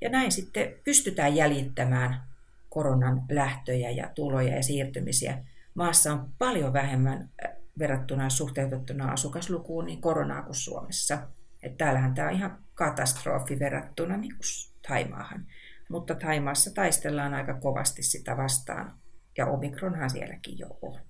Ja 0.00 0.10
näin 0.10 0.32
sitten 0.32 0.74
pystytään 0.84 1.36
jäljittämään 1.36 2.22
koronan 2.68 3.22
lähtöjä 3.30 3.90
ja 3.90 4.10
tuloja 4.14 4.56
ja 4.56 4.62
siirtymisiä. 4.62 5.44
Maassa 5.74 6.12
on 6.12 6.30
paljon 6.38 6.72
vähemmän 6.72 7.30
äh, 7.44 7.52
verrattuna 7.78 8.30
suhteutettuna 8.30 9.12
asukaslukuun 9.12 9.84
niin 9.84 10.00
koronaa 10.00 10.42
kuin 10.42 10.54
Suomessa. 10.54 11.18
Et 11.62 11.76
täällähän 11.76 12.14
tämä 12.14 12.28
on 12.28 12.34
ihan 12.34 12.58
katastrofi 12.74 13.58
verrattuna 13.58 14.16
niin 14.16 14.32
kuin 14.32 14.80
Taimaahan. 14.88 15.46
Mutta 15.90 16.14
Taimaassa 16.14 16.74
taistellaan 16.74 17.34
aika 17.34 17.54
kovasti 17.54 18.02
sitä 18.02 18.36
vastaan. 18.36 18.98
Ja 19.38 19.46
Omikronhan 19.46 20.10
sielläkin 20.10 20.58
jo 20.58 20.78
on. 20.82 21.00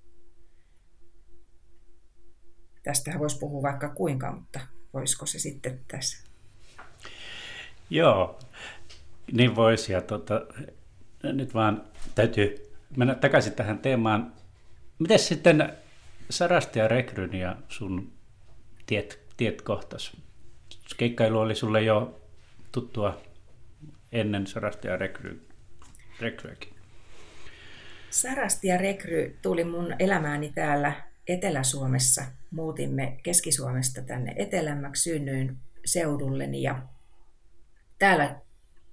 Tästähän 2.83 3.19
voisi 3.19 3.39
puhua 3.39 3.61
vaikka 3.61 3.89
kuinka, 3.89 4.31
mutta 4.31 4.59
voisiko 4.93 5.25
se 5.25 5.39
sitten 5.39 5.79
tässä? 5.87 6.27
Joo, 7.89 8.39
niin 9.31 9.55
voisi. 9.55 9.93
Ja 9.93 10.01
tota, 10.01 10.41
nyt 11.23 11.53
vaan 11.53 11.83
täytyy 12.15 12.71
mennä 12.97 13.15
takaisin 13.15 13.53
tähän 13.53 13.79
teemaan. 13.79 14.33
Miten 14.99 15.19
sitten 15.19 15.73
Sarasti 16.29 16.79
ja 16.79 16.87
Rekryn 16.87 17.33
ja 17.33 17.55
sun 17.69 18.11
tiet, 18.85 19.19
tiet 19.37 19.61
kohtas? 19.61 20.17
Keikkailu 20.97 21.39
oli 21.39 21.55
sulle 21.55 21.81
jo 21.81 22.21
tuttua 22.71 23.21
ennen 24.11 24.47
Sarasti 24.47 24.87
ja 24.87 24.97
Rekry, 24.97 25.47
Rekryäkin. 26.19 26.73
Sarasti 28.09 28.67
ja 28.67 28.77
rekry 28.77 29.37
tuli 29.41 29.63
mun 29.63 29.95
elämääni 29.99 30.51
täällä 30.55 30.93
Etelä-Suomessa. 31.27 32.25
Muutimme 32.51 33.19
Keski-Suomesta 33.23 34.01
tänne 34.01 34.33
etelämmäksi 34.37 35.03
synnyin 35.03 35.57
seudulleni 35.85 36.61
ja 36.61 36.87
täällä 37.99 38.41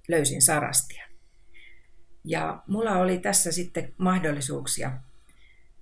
löysin 0.08 0.42
sarastia. 0.42 1.08
Ja 2.24 2.62
mulla 2.66 2.98
oli 2.98 3.18
tässä 3.18 3.52
sitten 3.52 3.94
mahdollisuuksia. 3.98 4.92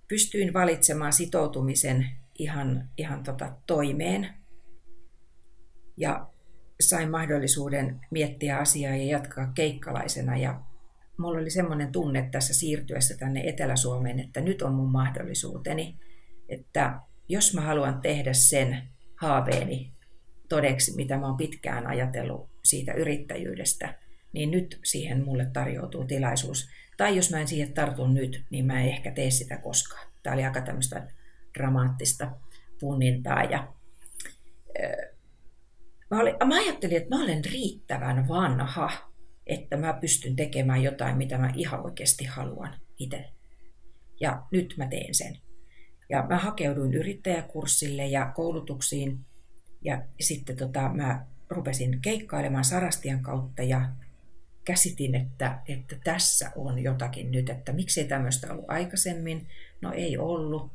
Pystyin 0.08 0.54
valitsemaan 0.54 1.12
sitoutumisen 1.12 2.06
ihan, 2.38 2.88
ihan 2.96 3.22
tota 3.22 3.56
toimeen. 3.66 4.34
Ja 5.96 6.26
sain 6.80 7.10
mahdollisuuden 7.10 8.00
miettiä 8.10 8.58
asiaa 8.58 8.96
ja 8.96 9.04
jatkaa 9.04 9.52
keikkalaisena. 9.54 10.36
Ja 10.36 10.60
mulla 11.16 11.40
oli 11.40 11.50
semmoinen 11.50 11.92
tunne 11.92 12.28
tässä 12.32 12.54
siirtyessä 12.54 13.16
tänne 13.16 13.40
Etelä-Suomeen, 13.48 14.20
että 14.20 14.40
nyt 14.40 14.62
on 14.62 14.74
mun 14.74 14.90
mahdollisuuteni, 14.90 15.98
että 16.48 17.00
jos 17.28 17.54
mä 17.54 17.60
haluan 17.60 18.00
tehdä 18.00 18.32
sen 18.32 18.82
haaveeni 19.16 19.92
todeksi, 20.48 20.96
mitä 20.96 21.18
mä 21.18 21.26
oon 21.26 21.36
pitkään 21.36 21.86
ajatellut 21.86 22.50
siitä 22.64 22.92
yrittäjyydestä, 22.92 23.98
niin 24.32 24.50
nyt 24.50 24.80
siihen 24.84 25.24
mulle 25.24 25.46
tarjoutuu 25.52 26.04
tilaisuus. 26.04 26.68
Tai 26.96 27.16
jos 27.16 27.30
mä 27.30 27.40
en 27.40 27.48
siihen 27.48 27.72
tartu 27.72 28.06
nyt, 28.06 28.44
niin 28.50 28.66
mä 28.66 28.80
en 28.80 28.88
ehkä 28.88 29.10
tee 29.10 29.30
sitä 29.30 29.56
koskaan. 29.56 30.06
Tämä 30.22 30.34
oli 30.34 30.44
aika 30.44 30.60
tämmöistä 30.60 31.08
dramaattista 31.58 32.30
punnintaa. 32.80 33.44
Ja, 33.44 33.72
mä, 36.10 36.20
olin, 36.20 36.34
mä 36.46 36.54
ajattelin, 36.54 36.96
että 36.96 37.16
mä 37.16 37.24
olen 37.24 37.44
riittävän 37.44 38.28
vanha, 38.28 38.90
että 39.46 39.76
mä 39.76 39.92
pystyn 40.00 40.36
tekemään 40.36 40.82
jotain, 40.82 41.16
mitä 41.16 41.38
mä 41.38 41.52
ihan 41.54 41.84
oikeasti 41.84 42.24
haluan 42.24 42.74
itse. 42.98 43.24
Ja 44.20 44.42
nyt 44.52 44.74
mä 44.76 44.86
teen 44.86 45.14
sen. 45.14 45.38
Ja 46.08 46.26
mä 46.28 46.38
hakeuduin 46.38 46.94
yrittäjäkurssille 46.94 48.06
ja 48.06 48.32
koulutuksiin 48.34 49.18
ja 49.82 50.02
sitten 50.20 50.56
tota, 50.56 50.90
mä 50.94 51.26
rupesin 51.50 52.00
keikkailemaan 52.00 52.64
Sarastian 52.64 53.22
kautta 53.22 53.62
ja 53.62 53.88
käsitin, 54.64 55.14
että, 55.14 55.58
että 55.68 55.96
tässä 56.04 56.50
on 56.56 56.78
jotakin 56.78 57.30
nyt, 57.32 57.50
että 57.50 57.72
miksi 57.72 58.00
ei 58.00 58.08
tämmöistä 58.08 58.52
ollut 58.52 58.64
aikaisemmin. 58.68 59.48
No 59.82 59.92
ei 59.92 60.18
ollut. 60.18 60.72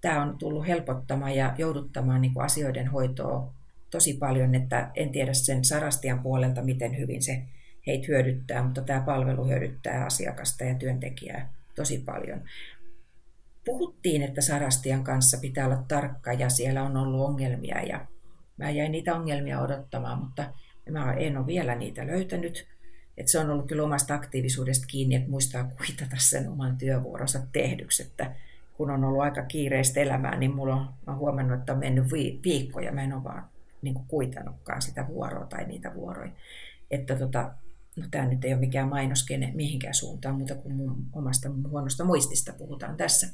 Tämä 0.00 0.22
on 0.22 0.38
tullut 0.38 0.66
helpottamaan 0.66 1.36
ja 1.36 1.54
jouduttamaan 1.58 2.20
niin 2.20 2.34
kuin 2.34 2.44
asioiden 2.44 2.88
hoitoa 2.88 3.54
tosi 3.90 4.14
paljon, 4.14 4.54
että 4.54 4.90
en 4.94 5.10
tiedä 5.10 5.34
sen 5.34 5.64
Sarastian 5.64 6.22
puolelta, 6.22 6.62
miten 6.62 6.98
hyvin 6.98 7.22
se 7.22 7.42
heitä 7.86 8.04
hyödyttää, 8.08 8.62
mutta 8.62 8.82
tämä 8.82 9.00
palvelu 9.00 9.44
hyödyttää 9.44 10.04
asiakasta 10.04 10.64
ja 10.64 10.74
työntekijää 10.74 11.52
tosi 11.74 11.98
paljon. 11.98 12.42
Puhuttiin, 13.64 14.22
että 14.22 14.40
Sarastian 14.40 15.04
kanssa 15.04 15.38
pitää 15.40 15.66
olla 15.66 15.84
tarkka 15.88 16.32
ja 16.32 16.48
siellä 16.48 16.82
on 16.82 16.96
ollut 16.96 17.28
ongelmia 17.28 17.82
ja 17.82 18.06
mä 18.56 18.70
jäin 18.70 18.92
niitä 18.92 19.14
ongelmia 19.14 19.60
odottamaan, 19.60 20.18
mutta 20.18 20.52
mä 20.90 21.12
en 21.12 21.36
ole 21.36 21.46
vielä 21.46 21.74
niitä 21.74 22.06
löytänyt. 22.06 22.66
Et 23.16 23.28
se 23.28 23.38
on 23.38 23.50
ollut 23.50 23.66
kyllä 23.66 23.82
omasta 23.82 24.14
aktiivisuudesta 24.14 24.86
kiinni, 24.86 25.14
että 25.14 25.30
muistaa 25.30 25.64
kuitata 25.64 26.16
sen 26.18 26.48
oman 26.48 26.76
työvuoronsa 26.76 27.40
tehdyksi, 27.52 28.02
että 28.02 28.34
kun 28.72 28.90
on 28.90 29.04
ollut 29.04 29.22
aika 29.22 29.42
kiireistä 29.42 30.00
elämää, 30.00 30.36
niin 30.36 30.54
mulla 30.54 30.74
on, 30.74 30.88
mä 31.06 31.16
huomannut, 31.16 31.58
että 31.58 31.72
on 31.72 31.78
mennyt 31.78 32.12
viikkoja, 32.44 32.92
mä 32.92 33.02
en 33.02 33.12
ole 33.12 33.24
vaan 33.24 33.44
niin 33.82 33.94
kuitannutkaan 34.08 34.82
sitä 34.82 35.06
vuoroa 35.06 35.46
tai 35.46 35.64
niitä 35.64 35.94
vuoroja. 35.94 36.32
Että 36.90 37.16
tota, 37.16 37.54
no 37.96 38.06
tämä 38.10 38.26
nyt 38.26 38.44
ei 38.44 38.52
ole 38.52 38.60
mikään 38.60 38.88
mainoskene 38.88 39.52
mihinkään 39.54 39.94
suuntaan, 39.94 40.34
mutta 40.34 40.54
kuin 40.54 40.74
mun 40.74 41.06
omasta 41.12 41.50
mun 41.50 41.70
huonosta 41.70 42.04
muistista 42.04 42.52
puhutaan 42.52 42.96
tässä. 42.96 43.28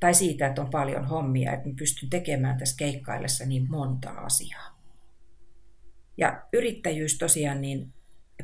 Tai 0.00 0.14
siitä, 0.14 0.46
että 0.46 0.62
on 0.62 0.70
paljon 0.70 1.04
hommia, 1.04 1.52
että 1.52 1.68
mä 1.68 1.74
pystyn 1.78 2.10
tekemään 2.10 2.58
tässä 2.58 2.76
keikkaillessa 2.76 3.46
niin 3.46 3.70
monta 3.70 4.10
asiaa. 4.10 4.80
Ja 6.16 6.42
yrittäjyys 6.52 7.18
tosiaan, 7.18 7.60
niin 7.60 7.92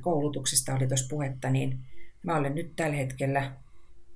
koulutuksesta 0.00 0.74
oli 0.74 0.86
tuossa 0.86 1.06
puhetta, 1.10 1.50
niin 1.50 1.78
mä 2.22 2.36
olen 2.36 2.54
nyt 2.54 2.76
tällä 2.76 2.96
hetkellä 2.96 3.52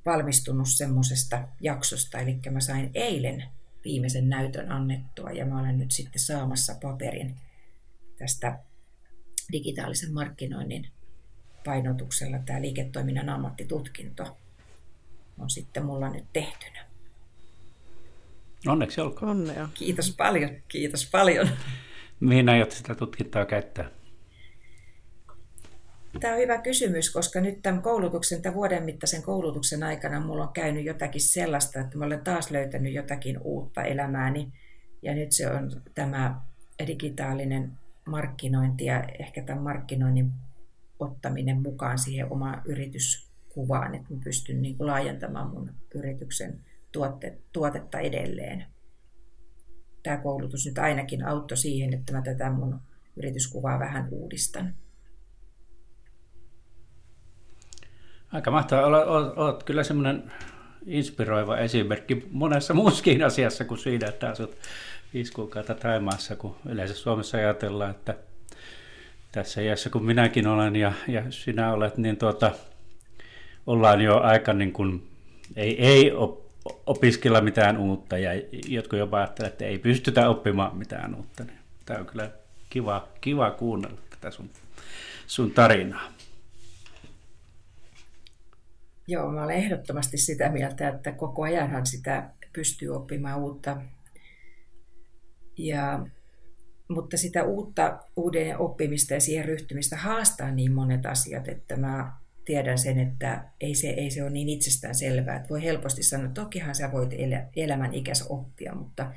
valmistunut 0.06 0.68
semmoisesta 0.68 1.48
jaksosta, 1.60 2.18
eli 2.18 2.38
mä 2.50 2.60
sain 2.60 2.90
eilen 2.94 3.44
viimeisen 3.84 4.28
näytön 4.28 4.72
annettua 4.72 5.30
ja 5.30 5.46
mä 5.46 5.60
olen 5.60 5.78
nyt 5.78 5.90
sitten 5.90 6.20
saamassa 6.20 6.74
paperin 6.82 7.36
tästä 8.18 8.58
digitaalisen 9.52 10.14
markkinoinnin 10.14 10.86
painotuksella 11.64 12.38
tämä 12.38 12.60
liiketoiminnan 12.60 13.28
ammattitutkinto 13.28 14.36
on 15.38 15.50
sitten 15.50 15.84
mulla 15.84 16.08
nyt 16.08 16.24
tehtynä. 16.32 16.84
Onneksi 18.66 19.00
olkoon. 19.00 19.30
Onnea. 19.30 19.68
Kiitos 19.74 20.14
paljon, 20.16 20.50
kiitos 20.68 21.10
paljon. 21.10 21.48
Mihin 22.20 22.48
aiot 22.48 22.70
sitä 22.70 22.94
tutkintoa 22.94 23.44
käyttää? 23.44 23.90
Tämä 26.20 26.34
on 26.34 26.40
hyvä 26.40 26.58
kysymys, 26.58 27.12
koska 27.12 27.40
nyt 27.40 27.62
tämän 27.62 27.82
koulutuksen, 27.82 28.42
tämän 28.42 28.54
vuoden 28.54 28.82
mittaisen 28.82 29.22
koulutuksen 29.22 29.82
aikana 29.82 30.20
mulla 30.20 30.42
on 30.42 30.52
käynyt 30.52 30.84
jotakin 30.84 31.20
sellaista, 31.20 31.80
että 31.80 31.98
mä 31.98 32.04
olen 32.04 32.24
taas 32.24 32.50
löytänyt 32.50 32.92
jotakin 32.92 33.38
uutta 33.38 33.82
elämääni. 33.82 34.52
Ja 35.02 35.14
nyt 35.14 35.32
se 35.32 35.50
on 35.50 35.82
tämä 35.94 36.40
digitaalinen 36.86 37.72
markkinointi 38.04 38.84
ja 38.84 39.04
ehkä 39.18 39.42
tämän 39.42 39.62
markkinoinnin 39.62 40.32
ottaminen 41.00 41.62
mukaan 41.62 41.98
siihen 41.98 42.32
omaan 42.32 42.62
yrityskuvaan, 42.64 43.94
että 43.94 44.14
mä 44.14 44.20
pystyn 44.24 44.62
niin 44.62 44.76
kuin 44.76 44.86
laajentamaan 44.86 45.50
mun 45.50 45.70
yrityksen 45.94 46.60
tuotte, 46.92 47.38
tuotetta 47.52 47.98
edelleen. 47.98 48.66
Tämä 50.02 50.16
koulutus 50.16 50.66
nyt 50.66 50.78
ainakin 50.78 51.26
auttoi 51.26 51.56
siihen, 51.56 51.94
että 51.94 52.12
mä 52.12 52.22
tätä 52.22 52.50
mun 52.50 52.80
yrityskuvaa 53.16 53.78
vähän 53.78 54.08
uudistan. 54.10 54.74
Aika 58.32 58.50
mahtavaa. 58.50 58.86
Olet, 58.86 59.38
olet 59.38 59.62
kyllä 59.62 59.82
semmoinen 59.82 60.32
inspiroiva 60.86 61.58
esimerkki 61.58 62.28
monessa 62.30 62.74
muussakin 62.74 63.24
asiassa 63.24 63.64
kuin 63.64 63.78
siinä, 63.78 64.08
että 64.08 64.28
asut 64.28 64.56
viisi 65.14 65.32
kuukautta 65.32 65.74
Taimaassa, 65.74 66.36
kun 66.36 66.56
yleensä 66.68 66.94
Suomessa 66.94 67.36
ajatellaan, 67.36 67.90
että 67.90 68.14
tässä 69.32 69.60
iässä 69.60 69.90
kun 69.90 70.04
minäkin 70.04 70.46
olen 70.46 70.76
ja, 70.76 70.92
ja 71.08 71.22
sinä 71.30 71.72
olet, 71.72 71.96
niin 71.96 72.16
tuota, 72.16 72.52
ollaan 73.66 74.00
jo 74.00 74.18
aika 74.18 74.52
niin 74.52 74.72
kuin, 74.72 75.10
ei, 75.56 75.86
ei 75.86 76.12
opiskella 76.86 77.40
mitään 77.40 77.78
uutta 77.78 78.18
ja 78.18 78.30
jotkut 78.68 78.98
jopa 78.98 79.16
ajattelevat, 79.16 79.52
että 79.52 79.64
ei 79.64 79.78
pystytä 79.78 80.28
oppimaan 80.28 80.76
mitään 80.76 81.14
uutta. 81.14 81.44
Niin 81.44 81.58
tämä 81.86 82.00
on 82.00 82.06
kyllä 82.06 82.30
kiva, 82.70 83.08
kiva 83.20 83.50
kuunnella 83.50 84.00
tätä 84.10 84.30
sun, 84.30 84.50
sun 85.26 85.50
tarinaa. 85.50 86.12
Joo, 89.06 89.32
mä 89.32 89.44
olen 89.44 89.56
ehdottomasti 89.56 90.18
sitä 90.18 90.48
mieltä, 90.48 90.88
että 90.88 91.12
koko 91.12 91.42
ajanhan 91.42 91.86
sitä 91.86 92.30
pystyy 92.52 92.88
oppimaan 92.88 93.38
uutta. 93.38 93.76
Ja, 95.58 96.06
mutta 96.90 97.16
sitä 97.16 97.44
uutta, 97.44 97.98
uuden 98.16 98.58
oppimista 98.58 99.14
ja 99.14 99.20
siihen 99.20 99.44
ryhtymistä 99.44 99.96
haastaa 99.96 100.50
niin 100.50 100.72
monet 100.72 101.06
asiat, 101.06 101.48
että 101.48 101.76
mä 101.76 102.12
tiedän 102.44 102.78
sen, 102.78 102.98
että 102.98 103.44
ei 103.60 103.74
se, 103.74 103.88
ei 103.88 104.10
se 104.10 104.22
ole 104.22 104.30
niin 104.30 104.48
itsestään 104.48 104.94
selvää. 104.94 105.36
Että 105.36 105.48
voi 105.48 105.62
helposti 105.62 106.02
sanoa, 106.02 106.26
että 106.26 106.40
tokihan 106.40 106.74
sä 106.74 106.92
voit 106.92 107.10
elämän 107.56 107.94
ikässä 107.94 108.24
oppia, 108.28 108.74
mutta 108.74 109.12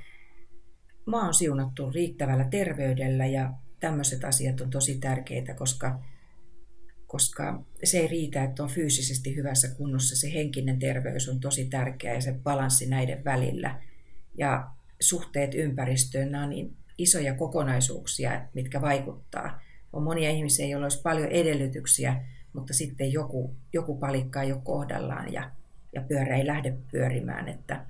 mä 1.05 1.23
oon 1.23 1.33
siunattu 1.33 1.89
riittävällä 1.89 2.45
terveydellä 2.51 3.25
ja 3.25 3.53
tämmöiset 3.79 4.23
asiat 4.23 4.61
on 4.61 4.69
tosi 4.69 4.97
tärkeitä, 4.97 5.53
koska 5.53 5.99
koska 7.07 7.63
se 7.83 7.97
ei 7.97 8.07
riitä, 8.07 8.43
että 8.43 8.63
on 8.63 8.69
fyysisesti 8.69 9.35
hyvässä 9.35 9.67
kunnossa. 9.67 10.15
Se 10.15 10.33
henkinen 10.33 10.79
terveys 10.79 11.29
on 11.29 11.39
tosi 11.39 11.65
tärkeä 11.65 12.13
ja 12.13 12.21
se 12.21 12.33
balanssi 12.43 12.89
näiden 12.89 13.23
välillä. 13.23 13.81
Ja 14.37 14.67
suhteet 14.99 15.53
ympäristöön, 15.53 16.31
nämä 16.31 16.43
on 16.43 16.49
niin 16.49 16.77
isoja 17.03 17.33
kokonaisuuksia, 17.33 18.41
mitkä 18.53 18.81
vaikuttaa. 18.81 19.61
On 19.93 20.03
monia 20.03 20.29
ihmisiä, 20.29 20.65
joilla 20.65 20.85
olisi 20.85 21.01
paljon 21.01 21.29
edellytyksiä, 21.29 22.21
mutta 22.53 22.73
sitten 22.73 23.13
joku, 23.13 23.55
joku 23.73 23.97
palikka 23.97 24.41
ei 24.41 24.51
ole 24.51 24.61
kohdallaan 24.63 25.33
ja, 25.33 25.51
ja 25.93 26.01
pyörä 26.01 26.37
ei 26.37 26.47
lähde 26.47 26.77
pyörimään. 26.91 27.47
Että, 27.47 27.85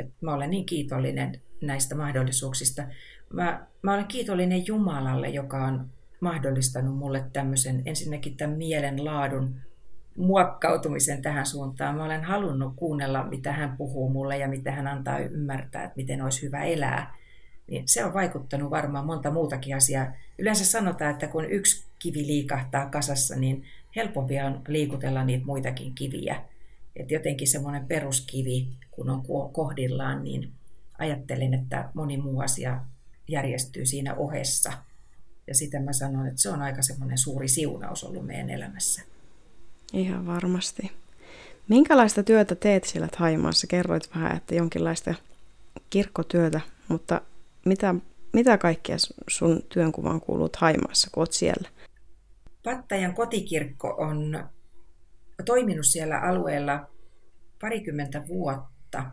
että 0.00 0.12
mä 0.20 0.34
olen 0.34 0.50
niin 0.50 0.66
kiitollinen 0.66 1.40
näistä 1.60 1.94
mahdollisuuksista. 1.94 2.82
Mä, 3.32 3.66
mä 3.82 3.94
olen 3.94 4.06
kiitollinen 4.06 4.66
Jumalalle, 4.66 5.28
joka 5.28 5.64
on 5.64 5.90
mahdollistanut 6.20 6.96
mulle 6.96 7.24
tämmöisen 7.32 7.82
ensinnäkin 7.84 8.36
tämän 8.36 8.58
mielen 8.58 9.04
laadun 9.04 9.54
muokkautumisen 10.16 11.22
tähän 11.22 11.46
suuntaan. 11.46 11.96
Mä 11.96 12.04
olen 12.04 12.24
halunnut 12.24 12.72
kuunnella, 12.76 13.24
mitä 13.24 13.52
hän 13.52 13.76
puhuu 13.76 14.10
mulle 14.10 14.38
ja 14.38 14.48
mitä 14.48 14.72
hän 14.72 14.86
antaa 14.86 15.18
ymmärtää, 15.18 15.84
että 15.84 15.96
miten 15.96 16.22
olisi 16.22 16.42
hyvä 16.42 16.62
elää. 16.64 17.14
Niin 17.68 17.82
se 17.88 18.04
on 18.04 18.14
vaikuttanut 18.14 18.70
varmaan 18.70 19.06
monta 19.06 19.30
muutakin 19.30 19.76
asiaa. 19.76 20.12
Yleensä 20.38 20.64
sanotaan, 20.64 21.10
että 21.10 21.26
kun 21.26 21.50
yksi 21.50 21.84
kivi 21.98 22.26
liikahtaa 22.26 22.86
kasassa, 22.86 23.36
niin 23.36 23.64
helpompi 23.96 24.40
on 24.40 24.62
liikutella 24.68 25.24
niitä 25.24 25.46
muitakin 25.46 25.94
kiviä. 25.94 26.44
Että 26.96 27.14
jotenkin 27.14 27.48
semmoinen 27.48 27.86
peruskivi, 27.86 28.68
kun 28.90 29.10
on 29.10 29.22
kohdillaan, 29.52 30.24
niin 30.24 30.52
ajattelen, 30.98 31.54
että 31.54 31.90
moni 31.94 32.16
muu 32.16 32.40
asia 32.40 32.80
järjestyy 33.28 33.86
siinä 33.86 34.14
ohessa. 34.14 34.72
Ja 35.46 35.54
sitä 35.54 35.80
mä 35.80 35.92
sanon, 35.92 36.26
että 36.26 36.42
se 36.42 36.50
on 36.50 36.62
aika 36.62 36.82
semmoinen 36.82 37.18
suuri 37.18 37.48
siunaus 37.48 38.04
ollut 38.04 38.26
meidän 38.26 38.50
elämässä. 38.50 39.02
Ihan 39.92 40.26
varmasti. 40.26 40.92
Minkälaista 41.68 42.22
työtä 42.22 42.54
teet 42.54 42.84
siellä 42.84 43.08
Haimaassa? 43.16 43.66
Kerroit 43.66 44.14
vähän, 44.14 44.36
että 44.36 44.54
jonkinlaista 44.54 45.14
kirkkotyötä, 45.90 46.60
mutta 46.88 47.20
mitä, 47.64 47.94
mitä 48.32 48.58
kaikkea 48.58 48.96
sun 49.28 49.62
työnkuvaan 49.68 50.20
kuuluu 50.20 50.48
Haimaassa, 50.56 51.10
kun 51.12 51.20
oot 51.20 51.32
siellä? 51.32 51.68
Pattajan 52.64 53.14
kotikirkko 53.14 53.94
on 53.98 54.44
toiminut 55.44 55.86
siellä 55.86 56.20
alueella 56.20 56.90
parikymmentä 57.60 58.28
vuotta. 58.28 59.04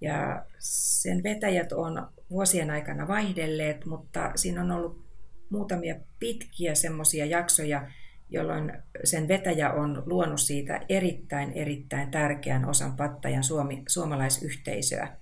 Ja 0.00 0.44
sen 0.58 1.22
vetäjät 1.22 1.72
on 1.72 2.08
vuosien 2.30 2.70
aikana 2.70 3.08
vaihdelleet, 3.08 3.84
mutta 3.86 4.32
siinä 4.34 4.60
on 4.60 4.70
ollut 4.70 5.04
muutamia 5.50 5.94
pitkiä 6.18 6.74
semmoisia 6.74 7.26
jaksoja, 7.26 7.90
jolloin 8.30 8.72
sen 9.04 9.28
vetäjä 9.28 9.72
on 9.72 10.02
luonut 10.06 10.40
siitä 10.40 10.80
erittäin, 10.88 11.52
erittäin 11.52 12.10
tärkeän 12.10 12.64
osan 12.64 12.96
Pattajan 12.96 13.44
suomi, 13.44 13.82
suomalaisyhteisöä. 13.88 15.16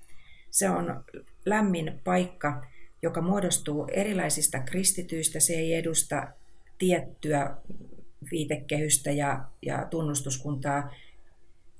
Se 0.52 0.70
on 0.70 1.04
lämmin 1.46 2.00
paikka, 2.04 2.66
joka 3.02 3.22
muodostuu 3.22 3.86
erilaisista 3.92 4.58
kristityistä. 4.58 5.40
Se 5.40 5.52
ei 5.52 5.74
edusta 5.74 6.28
tiettyä 6.78 7.56
viitekehystä 8.30 9.10
ja, 9.10 9.44
ja 9.62 9.86
tunnustuskuntaa 9.90 10.94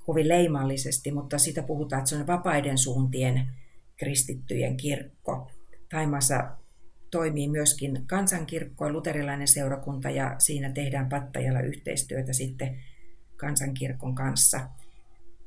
kovin 0.05 0.27
leimallisesti, 0.27 1.11
mutta 1.11 1.37
sitä 1.37 1.63
puhutaan, 1.63 1.99
että 1.99 2.09
se 2.09 2.15
on 2.15 2.27
vapaiden 2.27 2.77
suuntien 2.77 3.49
kristittyjen 3.97 4.77
kirkko. 4.77 5.51
Taimassa 5.89 6.57
toimii 7.11 7.49
myöskin 7.49 8.03
kansankirkko 8.07 8.85
ja 8.85 8.91
luterilainen 8.91 9.47
seurakunta 9.47 10.09
ja 10.09 10.35
siinä 10.39 10.71
tehdään 10.71 11.09
Pattajalla 11.09 11.59
yhteistyötä 11.59 12.33
sitten 12.33 12.79
kansankirkon 13.37 14.15
kanssa, 14.15 14.69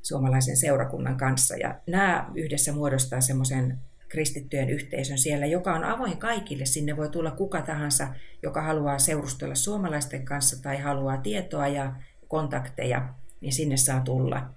suomalaisen 0.07 0.57
seurakunnan 0.57 1.17
kanssa. 1.17 1.57
Ja 1.57 1.75
nämä 1.87 2.31
yhdessä 2.35 2.73
muodostaa 2.73 3.21
semmoisen 3.21 3.79
kristittyjen 4.09 4.71
yhteisön 4.71 5.19
siellä, 5.19 5.47
joka 5.47 5.75
on 5.75 5.85
avoin 5.85 6.19
kaikille. 6.19 6.67
Sinne 6.67 6.97
voi 6.97 7.09
tulla 7.09 7.31
kuka 7.31 7.63
tahansa, 7.63 8.09
joka 8.43 8.63
haluaa 8.63 8.99
seurustella 8.99 9.55
suomalaisten 9.55 10.25
kanssa 10.25 10.63
tai 10.63 10.79
haluaa 10.79 11.17
tietoa 11.17 11.69
ja 11.69 11.95
kontakteja, 12.29 13.09
niin 13.41 13.53
sinne 13.53 13.77
saa 13.77 14.01
tulla. 14.01 14.51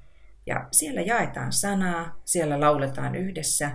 Ja 0.46 0.68
siellä 0.72 1.02
jaetaan 1.02 1.54
sanaa, 1.54 2.22
siellä 2.26 2.60
lauletaan 2.60 3.16
yhdessä, 3.16 3.72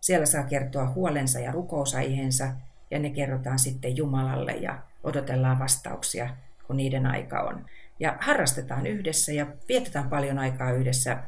siellä 0.00 0.26
saa 0.26 0.44
kertoa 0.44 0.92
huolensa 0.94 1.40
ja 1.40 1.52
rukousaiheensa 1.52 2.52
ja 2.90 2.98
ne 2.98 3.10
kerrotaan 3.10 3.58
sitten 3.58 3.96
Jumalalle 3.96 4.52
ja 4.52 4.82
odotellaan 5.04 5.58
vastauksia, 5.58 6.36
kun 6.66 6.76
niiden 6.76 7.06
aika 7.06 7.40
on. 7.40 7.66
Ja 8.00 8.16
harrastetaan 8.20 8.86
yhdessä 8.86 9.32
ja 9.32 9.46
vietetään 9.68 10.08
paljon 10.08 10.38
aikaa 10.38 10.72
yhdessä. 10.72 11.22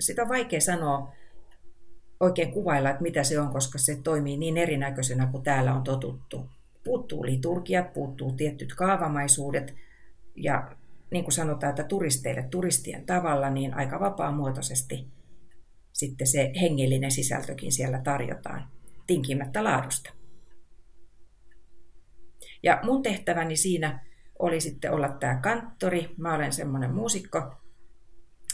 Sitä 0.00 0.22
on 0.22 0.28
vaikea 0.28 0.60
sanoa, 0.60 1.12
oikein 2.20 2.52
kuvailla, 2.52 2.90
että 2.90 3.02
mitä 3.02 3.24
se 3.24 3.40
on, 3.40 3.52
koska 3.52 3.78
se 3.78 3.96
toimii 4.04 4.36
niin 4.36 4.56
erinäköisenä 4.56 5.26
kuin 5.26 5.42
täällä 5.42 5.74
on 5.74 5.84
totuttu. 5.84 6.50
Puuttuu 6.84 7.24
liturgiat, 7.26 7.92
puuttuu 7.92 8.32
tietyt 8.32 8.74
kaavamaisuudet 8.74 9.74
ja 10.36 10.76
niin 11.10 11.24
kuin 11.24 11.32
sanotaan, 11.32 11.70
että 11.70 11.84
turisteille 11.84 12.42
turistien 12.50 13.06
tavalla, 13.06 13.50
niin 13.50 13.74
aika 13.74 14.00
vapaamuotoisesti 14.00 15.06
sitten 15.92 16.26
se 16.26 16.52
hengellinen 16.60 17.10
sisältökin 17.10 17.72
siellä 17.72 18.00
tarjotaan, 18.04 18.68
tinkimättä 19.06 19.64
laadusta. 19.64 20.12
Ja 22.62 22.80
mun 22.82 23.02
tehtäväni 23.02 23.56
siinä 23.56 24.05
oli 24.38 24.60
sitten 24.60 24.92
olla 24.92 25.08
tämä 25.08 25.34
kanttori. 25.42 26.14
Mä 26.16 26.34
olen 26.34 26.52
semmoinen 26.52 26.94
muusikko 26.94 27.54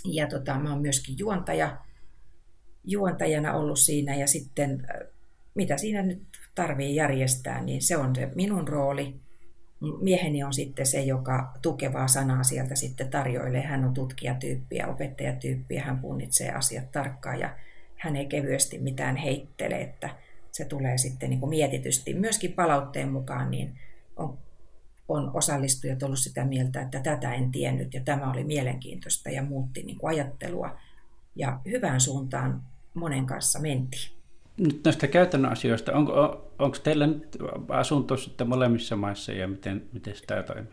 ja 0.05 0.27
tota, 0.27 0.59
mä 0.59 0.71
oon 0.71 0.83
myöskin 0.83 1.19
juontaja, 1.19 1.79
juontajana 2.85 3.55
ollut 3.55 3.79
siinä 3.79 4.17
ja 4.17 4.27
sitten 4.27 4.87
mitä 5.55 5.77
siinä 5.77 6.03
nyt 6.03 6.23
tarvii 6.55 6.95
järjestää, 6.95 7.63
niin 7.63 7.83
se 7.83 7.97
on 7.97 8.17
se 8.17 8.31
minun 8.35 8.69
rooli. 8.69 9.21
Mieheni 10.01 10.45
on 10.45 10.55
sitten 10.55 10.87
se, 10.87 11.03
joka 11.03 11.53
tukevaa 11.63 12.09
sanaa 12.09 12.43
sieltä 12.43 12.75
sitten 12.75 13.11
tarjoilee. 13.11 13.63
Hän 13.63 13.85
on 13.85 13.95
tutkijatyyppi 13.95 14.77
ja 14.77 14.87
opettajatyyppi 14.87 15.75
ja 15.75 15.83
hän 15.83 15.99
punnitsee 15.99 16.53
asiat 16.53 16.91
tarkkaan 16.91 17.41
ja 17.41 17.57
hän 17.97 18.17
ei 18.17 18.27
kevyesti 18.27 18.79
mitään 18.79 19.17
heittele, 19.17 19.81
että 19.81 20.11
se 20.53 20.65
tulee 20.65 20.99
sitten 20.99 21.31
niin 21.31 21.41
kuin 21.41 21.51
mietitysti. 21.51 22.15
Myöskin 22.15 22.53
palautteen 22.53 23.13
mukaan 23.13 23.51
niin 23.51 23.79
on, 24.17 24.39
on 25.13 25.31
osallistujat 25.35 26.03
ollut 26.03 26.19
sitä 26.19 26.45
mieltä, 26.45 26.83
että 26.83 27.01
tätä 27.01 27.35
en 27.35 27.53
tiennyt 27.53 27.95
ja 27.95 28.01
tämä 28.05 28.31
oli 28.31 28.45
mielenkiintoista 28.45 29.31
ja 29.31 29.43
muutti 29.43 29.83
niin 29.83 29.99
kuin 29.99 30.11
ajattelua. 30.11 30.79
Ja 31.37 31.61
hyvään 31.67 32.01
suuntaan 32.01 32.63
monen 32.95 33.27
kanssa 33.27 33.61
mentiin. 33.61 34.13
Nyt 34.57 34.81
näistä 34.85 35.07
käytännön 35.07 35.53
asioista, 35.53 35.93
onko, 35.93 36.13
onko 36.59 36.77
teillä 36.83 37.07
nyt 37.07 37.37
asunto 37.69 38.17
sitten 38.17 38.49
molemmissa 38.49 38.97
maissa 38.97 39.33
ja 39.33 39.49
miten, 39.49 39.89
miten 39.93 40.17
sitä 40.17 40.43
toimii? 40.43 40.73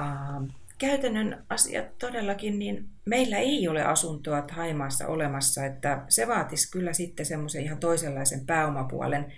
Uh, 0.00 0.48
käytännön 0.78 1.44
asiat 1.48 1.98
todellakin, 1.98 2.58
niin 2.58 2.88
meillä 3.04 3.38
ei 3.38 3.68
ole 3.68 3.84
asuntoa 3.84 4.44
Haimaassa 4.52 5.06
olemassa, 5.06 5.64
että 5.64 6.04
se 6.08 6.28
vaatisi 6.28 6.70
kyllä 6.70 6.92
sitten 6.92 7.26
semmoisen 7.26 7.62
ihan 7.62 7.78
toisenlaisen 7.78 8.46
pääomapuolen. 8.46 9.32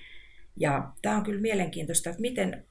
Ja 0.57 0.91
tämä 1.03 1.17
on 1.17 1.23
kyllä 1.23 1.41
mielenkiintoista, 1.41 2.11
että 2.11 2.23
miten, 2.23 2.65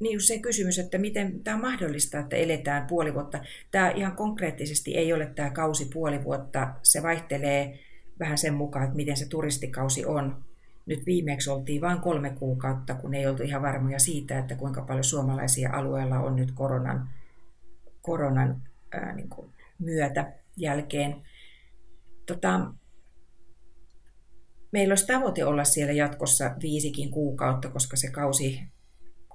niin 0.00 0.20
se 0.20 0.38
kysymys, 0.38 0.78
että 0.78 0.98
miten 0.98 1.40
tämä 1.44 1.54
on 1.54 1.60
mahdollista, 1.60 2.18
että 2.18 2.36
eletään 2.36 2.86
puoli 2.86 3.14
vuotta. 3.14 3.40
Tämä 3.70 3.90
ihan 3.90 4.16
konkreettisesti 4.16 4.96
ei 4.96 5.12
ole 5.12 5.26
tämä 5.26 5.50
kausi 5.50 5.88
puoli 5.92 6.24
vuotta, 6.24 6.74
se 6.82 7.02
vaihtelee 7.02 7.78
vähän 8.20 8.38
sen 8.38 8.54
mukaan, 8.54 8.84
että 8.84 8.96
miten 8.96 9.16
se 9.16 9.28
turistikausi 9.28 10.04
on. 10.04 10.44
Nyt 10.86 11.06
viimeksi 11.06 11.50
oltiin 11.50 11.80
vain 11.80 12.00
kolme 12.00 12.30
kuukautta, 12.30 12.94
kun 12.94 13.14
ei 13.14 13.26
oltu 13.26 13.42
ihan 13.42 13.62
varmoja 13.62 13.98
siitä, 13.98 14.38
että 14.38 14.54
kuinka 14.54 14.82
paljon 14.82 15.04
suomalaisia 15.04 15.70
alueella 15.72 16.18
on 16.18 16.36
nyt 16.36 16.52
koronan, 16.52 17.08
koronan 18.02 18.62
ää, 18.92 19.14
niin 19.14 19.28
kuin 19.28 19.50
myötä 19.78 20.32
jälkeen. 20.56 21.22
Tota, 22.26 22.72
meillä 24.72 24.92
olisi 24.92 25.06
tavoite 25.06 25.44
olla 25.44 25.64
siellä 25.64 25.92
jatkossa 25.92 26.56
viisikin 26.62 27.10
kuukautta, 27.10 27.68
koska 27.68 27.96
se 27.96 28.10
kausi, 28.10 28.62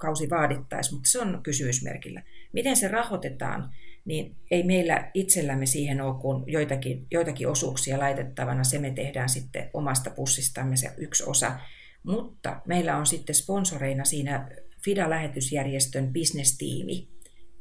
kausi 0.01 0.29
vaadittaisi, 0.29 0.93
mutta 0.93 1.09
se 1.09 1.19
on 1.19 1.39
kysymysmerkillä. 1.43 2.23
Miten 2.53 2.75
se 2.75 2.87
rahoitetaan? 2.87 3.69
niin 4.05 4.35
ei 4.51 4.63
meillä 4.63 5.11
itsellämme 5.13 5.65
siihen 5.65 6.01
ole 6.01 6.21
kuin 6.21 6.43
joitakin, 6.47 7.07
joitakin 7.11 7.47
osuuksia 7.47 7.99
laitettavana. 7.99 8.63
Se 8.63 8.79
me 8.79 8.91
tehdään 8.91 9.29
sitten 9.29 9.69
omasta 9.73 10.09
pussistamme 10.09 10.77
se 10.77 10.91
yksi 10.97 11.23
osa. 11.23 11.59
Mutta 12.03 12.61
meillä 12.65 12.97
on 12.97 13.05
sitten 13.05 13.35
sponsoreina 13.35 14.05
siinä 14.05 14.49
FIDA-lähetysjärjestön 14.83 16.13
bisnestiimi. 16.13 17.07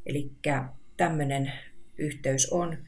Eli 0.07 0.33
tämmöinen 0.97 1.53
yhteys 1.99 2.53
on. 2.53 2.79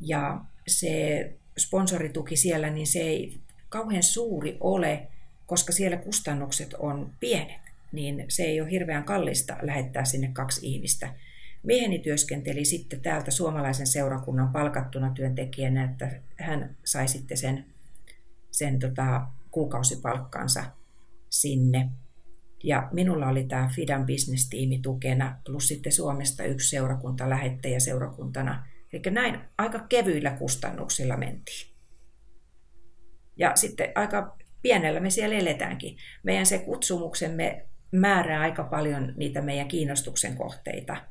Ja 0.00 0.40
se 0.68 1.32
sponsorituki 1.58 2.36
siellä, 2.36 2.70
niin 2.70 2.86
se 2.86 2.98
ei 2.98 3.40
kauhean 3.68 4.02
suuri 4.02 4.56
ole, 4.60 5.08
koska 5.46 5.72
siellä 5.72 5.96
kustannukset 5.96 6.74
on 6.74 7.12
pienet. 7.20 7.67
Niin 7.92 8.24
se 8.28 8.42
ei 8.42 8.60
ole 8.60 8.70
hirveän 8.70 9.04
kallista 9.04 9.56
lähettää 9.62 10.04
sinne 10.04 10.30
kaksi 10.32 10.66
ihmistä– 10.66 11.14
Mieheni 11.62 11.98
työskenteli 11.98 12.64
sitten 12.64 13.00
täältä 13.00 13.30
suomalaisen 13.30 13.86
seurakunnan 13.86 14.52
palkattuna 14.52 15.10
työntekijänä, 15.10 15.84
että 15.84 16.20
hän 16.36 16.76
sai 16.84 17.08
sitten 17.08 17.36
sen, 17.36 17.64
sen 18.50 18.78
tota, 18.78 19.26
kuukausipalkkansa 19.50 20.64
sinne. 21.30 21.90
Ja 22.64 22.88
minulla 22.92 23.28
oli 23.28 23.44
tämä 23.44 23.70
Fidan 23.74 24.06
business-tiimi 24.06 24.78
tukena, 24.78 25.40
plus 25.46 25.68
sitten 25.68 25.92
Suomesta 25.92 26.44
yksi 26.44 26.68
seurakunta 26.68 27.30
lähettäjä 27.30 27.80
seurakuntana. 27.80 28.66
Eli 28.92 29.02
näin 29.10 29.40
aika 29.58 29.78
kevyillä 29.78 30.30
kustannuksilla 30.30 31.16
mentiin. 31.16 31.68
Ja 33.36 33.52
sitten 33.56 33.92
aika 33.94 34.36
pienellä 34.62 35.00
me 35.00 35.10
siellä 35.10 35.36
eletäänkin. 35.36 35.96
Meidän 36.22 36.46
se 36.46 36.58
kutsumuksemme 36.58 37.66
määrää 37.92 38.40
aika 38.40 38.64
paljon 38.64 39.12
niitä 39.16 39.42
meidän 39.42 39.68
kiinnostuksen 39.68 40.36
kohteita– 40.36 40.96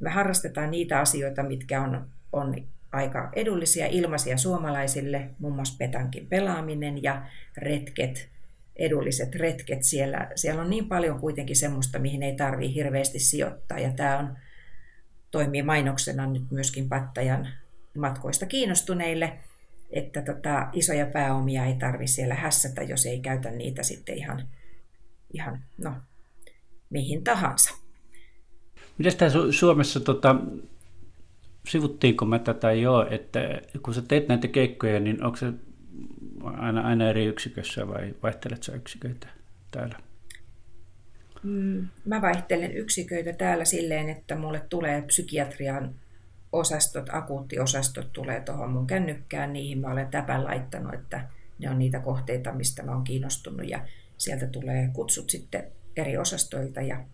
me 0.00 0.10
harrastetaan 0.10 0.70
niitä 0.70 1.00
asioita, 1.00 1.42
mitkä 1.42 1.82
on, 1.82 2.10
on 2.32 2.54
aika 2.92 3.30
edullisia, 3.36 3.86
ilmaisia 3.86 4.36
suomalaisille, 4.36 5.30
muun 5.38 5.54
muassa 5.54 5.76
petankin 5.78 6.26
pelaaminen 6.26 7.02
ja 7.02 7.26
retket, 7.58 8.28
edulliset 8.76 9.34
retket. 9.34 9.82
Siellä, 9.82 10.30
siellä 10.34 10.62
on 10.62 10.70
niin 10.70 10.88
paljon 10.88 11.20
kuitenkin 11.20 11.56
semmoista, 11.56 11.98
mihin 11.98 12.22
ei 12.22 12.36
tarvitse 12.36 12.74
hirveästi 12.74 13.18
sijoittaa. 13.18 13.78
Ja 13.78 13.92
tämä 13.92 14.18
on, 14.18 14.36
toimii 15.30 15.62
mainoksena 15.62 16.26
nyt 16.26 16.50
myöskin 16.50 16.88
Pattajan 16.88 17.48
matkoista 17.98 18.46
kiinnostuneille, 18.46 19.32
että 19.90 20.22
tota, 20.22 20.68
isoja 20.72 21.06
pääomia 21.06 21.64
ei 21.64 21.74
tarvitse 21.74 22.14
siellä 22.14 22.34
hässätä, 22.34 22.82
jos 22.82 23.06
ei 23.06 23.20
käytä 23.20 23.50
niitä 23.50 23.82
sitten 23.82 24.16
ihan, 24.16 24.48
ihan 25.32 25.64
no, 25.78 25.92
mihin 26.90 27.24
tahansa. 27.24 27.74
Miten 28.98 29.16
tämä 29.16 29.30
Suomessa, 29.50 30.00
tota, 30.00 30.36
sivuttiinko 31.68 32.24
mä 32.24 32.38
tätä 32.38 32.72
jo, 32.72 33.06
että 33.10 33.40
kun 33.82 33.94
sä 33.94 34.02
teet 34.02 34.28
näitä 34.28 34.48
keikkoja, 34.48 35.00
niin 35.00 35.24
onko 35.24 35.36
se 35.36 35.46
aina, 36.44 36.80
aina 36.80 37.08
eri 37.08 37.24
yksikössä 37.24 37.88
vai 37.88 38.14
vaihtelet 38.22 38.62
sä 38.62 38.74
yksiköitä 38.74 39.26
täällä? 39.70 39.98
Mm, 41.42 41.88
mä 42.04 42.22
vaihtelen 42.22 42.72
yksiköitä 42.72 43.32
täällä 43.32 43.64
silleen, 43.64 44.08
että 44.08 44.36
mulle 44.36 44.62
tulee 44.68 45.02
psykiatrian 45.02 45.94
osastot, 46.52 47.06
akuuttiosastot 47.12 48.12
tulee 48.12 48.40
tuohon 48.40 48.70
mun 48.70 48.86
kännykkään, 48.86 49.52
niihin 49.52 49.78
mä 49.78 49.90
olen 49.90 50.08
täpän 50.08 50.44
laittanut, 50.44 50.94
että 50.94 51.28
ne 51.58 51.70
on 51.70 51.78
niitä 51.78 52.00
kohteita, 52.00 52.52
mistä 52.52 52.82
mä 52.82 52.92
oon 52.92 53.04
kiinnostunut 53.04 53.68
ja 53.68 53.86
sieltä 54.18 54.46
tulee 54.46 54.90
kutsut 54.92 55.30
sitten 55.30 55.64
eri 55.96 56.16
osastoilta 56.16 56.80
ja, 56.80 57.04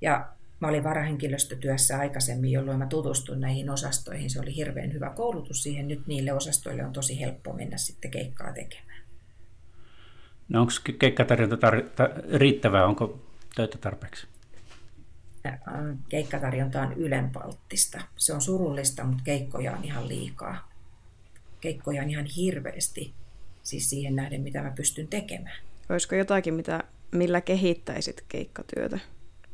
ja 0.00 0.28
mä 0.60 0.68
olin 0.68 0.84
varahenkilöstötyössä 0.84 1.98
aikaisemmin, 1.98 2.52
jolloin 2.52 2.78
mä 2.78 2.86
tutustuin 2.86 3.40
näihin 3.40 3.70
osastoihin. 3.70 4.30
Se 4.30 4.40
oli 4.40 4.56
hirveän 4.56 4.92
hyvä 4.92 5.10
koulutus 5.10 5.62
siihen. 5.62 5.88
Nyt 5.88 6.06
niille 6.06 6.32
osastoille 6.32 6.84
on 6.84 6.92
tosi 6.92 7.20
helppo 7.20 7.52
mennä 7.52 7.76
sitten 7.76 8.10
keikkaa 8.10 8.52
tekemään. 8.52 9.00
No 10.48 10.60
onko 10.60 10.72
keikkatarjonta 10.98 11.56
tar- 11.56 11.88
ta- 11.96 12.38
riittävää? 12.38 12.86
Onko 12.86 13.20
töitä 13.56 13.78
tarpeeksi? 13.78 14.26
Keikkatarjonta 16.08 16.82
on 16.82 16.92
ylenpalttista. 16.92 18.00
Se 18.16 18.34
on 18.34 18.40
surullista, 18.40 19.04
mutta 19.04 19.22
keikkoja 19.24 19.72
on 19.72 19.84
ihan 19.84 20.08
liikaa. 20.08 20.70
Keikkoja 21.60 22.02
on 22.02 22.10
ihan 22.10 22.24
hirveästi, 22.24 23.14
siis 23.62 23.90
siihen 23.90 24.16
nähden, 24.16 24.40
mitä 24.40 24.62
mä 24.62 24.70
pystyn 24.70 25.08
tekemään. 25.08 25.56
Olisiko 25.88 26.14
jotakin, 26.14 26.54
mitä, 26.54 26.84
millä 27.12 27.40
kehittäisit 27.40 28.24
keikkatyötä? 28.28 28.98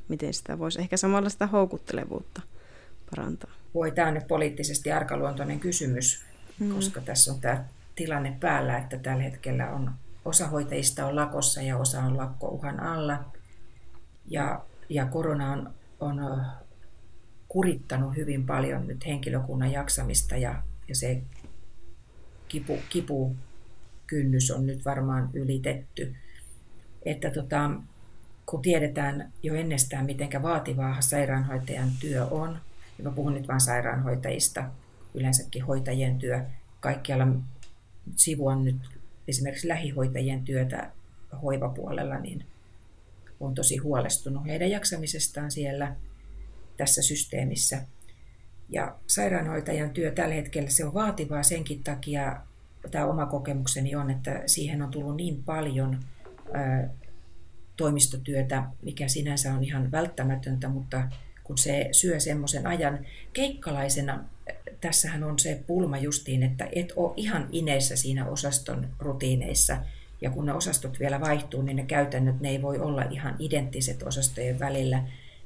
Miten 0.09 0.35
sitä 0.35 0.59
voisi 0.59 0.81
ehkä 0.81 0.97
samalla 0.97 1.29
sitä 1.29 1.47
houkuttelevuutta 1.47 2.43
parantaa? 3.11 3.51
Voi, 3.75 3.91
tämä 3.91 4.09
on 4.09 4.15
nyt 4.15 4.27
poliittisesti 4.29 4.93
arkaluontoinen 4.93 5.61
kysymys, 5.61 6.25
mm. 6.59 6.75
koska 6.75 7.01
tässä 7.01 7.33
on 7.33 7.41
tämä 7.41 7.65
tilanne 7.95 8.37
päällä, 8.41 8.79
että 8.79 8.99
tällä 8.99 9.23
hetkellä 9.23 9.71
on 9.71 9.91
osa 10.25 10.47
hoitajista 10.47 11.07
on 11.07 11.17
lakossa 11.17 11.63
ja 11.63 11.77
osa 11.77 12.01
on 12.01 12.17
lakkouhan 12.17 12.81
alla. 12.81 13.25
Ja, 14.29 14.65
ja 14.89 15.07
korona 15.07 15.53
on, 15.53 15.71
on 16.01 16.43
kurittanut 17.49 18.17
hyvin 18.17 18.47
paljon 18.47 18.87
nyt 18.87 19.07
henkilökunnan 19.07 19.73
jaksamista 19.73 20.37
ja, 20.37 20.63
ja 20.89 20.97
se 20.97 21.23
kipu, 22.49 22.79
kipu 22.89 23.37
kynnys 24.07 24.51
on 24.51 24.67
nyt 24.67 24.85
varmaan 24.85 25.31
ylitetty. 25.33 26.15
Että 27.07 27.31
tota, 27.31 27.71
kun 28.47 28.63
tiedetään 28.63 29.33
jo 29.43 29.55
ennestään, 29.55 30.07
miten 30.07 30.43
vaativaa 30.43 31.01
sairaanhoitajan 31.01 31.91
työ 32.01 32.27
on, 32.27 32.59
ja 32.99 33.05
mä 33.05 33.11
puhun 33.11 33.35
nyt 33.35 33.49
vain 33.49 33.61
sairaanhoitajista, 33.61 34.71
yleensäkin 35.15 35.65
hoitajien 35.65 36.19
työ, 36.19 36.45
kaikkialla 36.81 37.27
sivuan 38.17 38.65
nyt 38.65 38.77
esimerkiksi 39.29 39.69
lähihoitajien 39.69 40.45
työtä 40.45 40.91
hoivapuolella, 41.43 42.19
niin 42.19 42.45
on 43.41 43.55
tosi 43.55 43.77
huolestunut 43.77 44.47
heidän 44.47 44.71
jaksamisestaan 44.71 45.51
siellä 45.51 45.97
tässä 46.77 47.03
systeemissä. 47.03 47.83
Ja 48.69 48.97
sairaanhoitajan 49.07 49.91
työ 49.91 50.11
tällä 50.11 50.35
hetkellä 50.35 50.71
se 50.71 50.85
on 50.85 50.95
vaativaa 50.95 51.43
senkin 51.43 51.85
takia, 51.85 52.41
tämä 52.91 53.07
oma 53.07 53.27
kokemukseni 53.27 53.95
on, 53.95 54.11
että 54.11 54.43
siihen 54.47 54.83
on 54.83 54.91
tullut 54.91 55.17
niin 55.17 55.43
paljon 55.45 55.99
toimistotyötä, 57.77 58.63
mikä 58.83 59.09
sinänsä 59.09 59.55
on 59.55 59.65
ihan 59.65 59.91
välttämätöntä, 59.91 60.69
mutta 60.69 61.03
kun 61.45 61.59
se 61.59 61.89
syö 61.93 62.21
semmoisen 62.21 62.67
ajan 62.67 63.07
keikkalaisena, 63.33 64.25
tässähän 64.81 65.25
on 65.25 65.39
se 65.39 65.63
pulma 65.67 65.99
justiin, 65.99 66.43
että 66.43 66.69
et 66.73 66.93
ole 66.97 67.13
ihan 67.17 67.49
ineessä 67.53 67.97
siinä 67.97 68.27
osaston 68.27 68.89
rutiineissa. 68.99 69.77
Ja 70.21 70.31
kun 70.31 70.47
ne 70.47 70.53
osastot 70.53 71.01
vielä 71.01 71.21
vaihtuu, 71.21 71.63
niin 71.63 71.77
ne 71.77 71.85
käytännöt 71.85 72.41
ne 72.41 72.49
ei 72.49 72.63
voi 72.63 72.79
olla 72.79 73.03
ihan 73.03 73.37
identtiset 73.39 74.03
osastojen 74.03 74.59
välillä. 74.59 75.03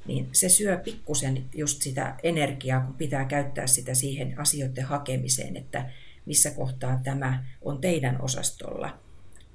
Niin 0.06 0.28
se 0.32 0.48
syö 0.48 0.76
pikkusen 0.76 1.44
just 1.54 1.82
sitä 1.82 2.14
energiaa, 2.22 2.80
kun 2.80 2.94
pitää 2.94 3.24
käyttää 3.24 3.66
sitä 3.66 3.94
siihen 3.94 4.38
asioiden 4.38 4.84
hakemiseen, 4.84 5.56
että 5.56 5.90
missä 6.26 6.50
kohtaa 6.50 7.00
tämä 7.04 7.44
on 7.62 7.80
teidän 7.80 8.20
osastolla. 8.20 8.98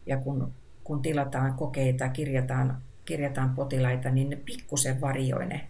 Ja 0.06 0.18
kun 0.18 0.54
kun 0.86 1.02
tilataan 1.02 1.54
kokeita, 1.54 2.10
kirjataan, 2.10 2.82
kirjataan 3.06 3.56
potilaita, 3.56 4.10
niin 4.10 4.30
ne 4.30 4.36
pikkusen 4.36 5.02
varioi 5.02 5.46
ne, 5.46 5.68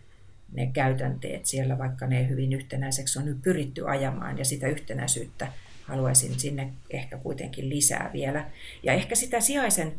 ne 0.52 0.68
käytänteet 0.68 1.46
siellä, 1.46 1.78
vaikka 1.78 2.08
ne 2.08 2.30
hyvin 2.30 2.54
yhtenäiseksi 2.54 3.20
on 3.20 3.26
nyt 3.26 3.42
pyritty 3.42 3.90
ajamaan 3.90 4.38
ja 4.38 4.46
sitä 4.46 4.68
yhtenäisyyttä 4.68 5.48
haluaisin 5.84 6.40
sinne 6.40 6.74
ehkä 6.90 7.18
kuitenkin 7.18 7.70
lisää 7.70 8.10
vielä. 8.14 8.52
Ja 8.84 8.94
ehkä 8.94 9.16
sitä 9.16 9.40
sijaisen 9.40 9.94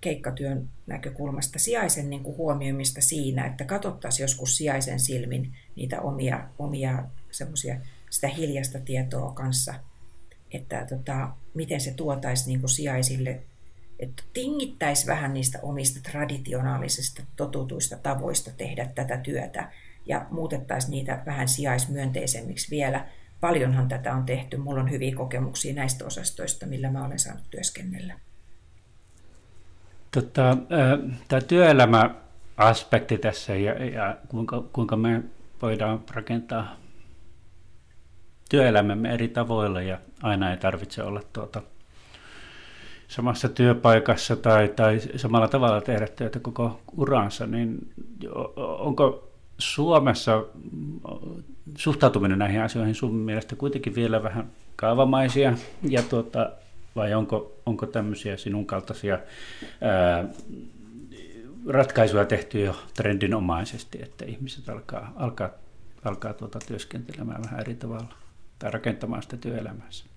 keikkatyön 0.00 0.68
näkökulmasta 0.86 1.58
sijaisen 1.58 2.10
niin 2.10 2.22
kuin 2.22 2.36
huomioimista 2.36 3.00
siinä, 3.00 3.46
että 3.46 3.64
katsottaisiin 3.64 4.24
joskus 4.24 4.56
sijaisen 4.56 5.00
silmin 5.00 5.52
niitä 5.76 6.00
omia, 6.00 6.48
omia 6.58 7.04
semmoisia 7.30 7.76
sitä 8.10 8.28
hiljasta 8.28 8.78
tietoa 8.80 9.32
kanssa, 9.32 9.74
että 10.50 10.86
tota, 10.88 11.28
miten 11.54 11.80
se 11.80 11.94
tuotaisi 11.94 12.48
niin 12.48 12.60
kuin 12.60 12.70
sijaisille 12.70 13.42
että 14.02 14.22
tingittäisi 14.32 15.06
vähän 15.06 15.34
niistä 15.34 15.58
omista 15.62 16.10
traditionaalisista 16.10 17.22
totutuista 17.36 17.96
tavoista 17.96 18.50
tehdä 18.56 18.88
tätä 18.94 19.16
työtä 19.16 19.72
ja 20.06 20.26
muutettaisiin 20.30 20.90
niitä 20.90 21.22
vähän 21.26 21.48
sijaismyönteisemmiksi 21.48 22.70
vielä. 22.70 23.06
Paljonhan 23.40 23.88
tätä 23.88 24.14
on 24.14 24.24
tehty. 24.26 24.56
Mulla 24.56 24.80
on 24.80 24.90
hyviä 24.90 25.14
kokemuksia 25.14 25.74
näistä 25.74 26.04
osastoista, 26.04 26.66
millä 26.66 26.90
mä 26.90 27.06
olen 27.06 27.18
saanut 27.18 27.50
työskennellä. 27.50 28.14
Tota, 30.10 30.56
tämä 31.28 31.40
työelämäaspekti 31.40 33.18
tässä 33.18 33.54
ja, 33.54 33.84
ja 33.84 34.16
kuinka, 34.28 34.64
kuinka 34.72 34.96
me 34.96 35.22
voidaan 35.62 36.04
rakentaa 36.10 36.76
työelämämme 38.50 39.14
eri 39.14 39.28
tavoilla 39.28 39.82
ja 39.82 39.98
aina 40.22 40.50
ei 40.50 40.56
tarvitse 40.56 41.02
olla 41.02 41.22
tuota 41.32 41.62
samassa 43.12 43.48
työpaikassa 43.48 44.36
tai, 44.36 44.68
tai 44.68 45.00
samalla 45.16 45.48
tavalla 45.48 45.80
tehdä 45.80 46.06
työtä 46.06 46.40
koko 46.40 46.80
uransa, 46.96 47.46
niin 47.46 47.92
onko 48.56 49.28
Suomessa 49.58 50.44
suhtautuminen 51.78 52.38
näihin 52.38 52.62
asioihin 52.62 52.94
sun 52.94 53.14
mielestä 53.14 53.56
kuitenkin 53.56 53.94
vielä 53.94 54.22
vähän 54.22 54.50
kaavamaisia, 54.76 55.54
ja 55.82 56.02
tuota, 56.02 56.50
vai 56.96 57.14
onko, 57.14 57.52
onko 57.66 57.86
tämmöisiä 57.86 58.36
sinun 58.36 58.66
kaltaisia 58.66 59.18
ää, 59.80 60.24
ratkaisuja 61.68 62.24
tehty 62.24 62.60
jo 62.60 62.76
trendinomaisesti, 62.94 63.98
että 64.02 64.24
ihmiset 64.24 64.68
alkaa, 64.68 65.12
alkaa, 65.16 65.50
alkaa 66.04 66.32
tuota 66.32 66.58
työskentelemään 66.66 67.42
vähän 67.44 67.60
eri 67.60 67.74
tavalla 67.74 68.14
tai 68.58 68.70
rakentamaan 68.70 69.22
sitä 69.22 69.36
työelämäänsä? 69.36 70.11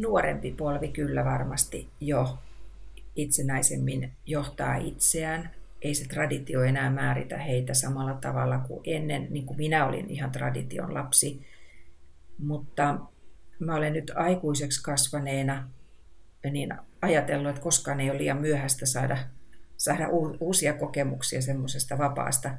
Nuorempi 0.00 0.52
polvi 0.52 0.88
kyllä 0.88 1.24
varmasti 1.24 1.88
jo 2.00 2.38
itsenäisemmin 3.16 4.12
johtaa 4.26 4.76
itseään. 4.76 5.50
Ei 5.82 5.94
se 5.94 6.08
traditio 6.08 6.62
enää 6.62 6.90
määritä 6.90 7.38
heitä 7.38 7.74
samalla 7.74 8.14
tavalla 8.14 8.58
kuin 8.58 8.80
ennen, 8.84 9.26
niin 9.30 9.46
kuin 9.46 9.56
minä 9.56 9.86
olin 9.86 10.10
ihan 10.10 10.32
tradition 10.32 10.94
lapsi. 10.94 11.46
Mutta 12.38 12.98
mä 13.58 13.74
olen 13.74 13.92
nyt 13.92 14.12
aikuiseksi 14.14 14.82
kasvaneena 14.82 15.68
niin 16.50 16.74
ajatellut, 17.02 17.48
että 17.48 17.62
koskaan 17.62 18.00
ei 18.00 18.10
ole 18.10 18.18
liian 18.18 18.40
myöhäistä 18.40 18.86
saada, 18.86 19.18
saada 19.76 20.08
uusia 20.40 20.72
kokemuksia 20.72 21.42
semmoisesta 21.42 21.98
vapaasta, 21.98 22.50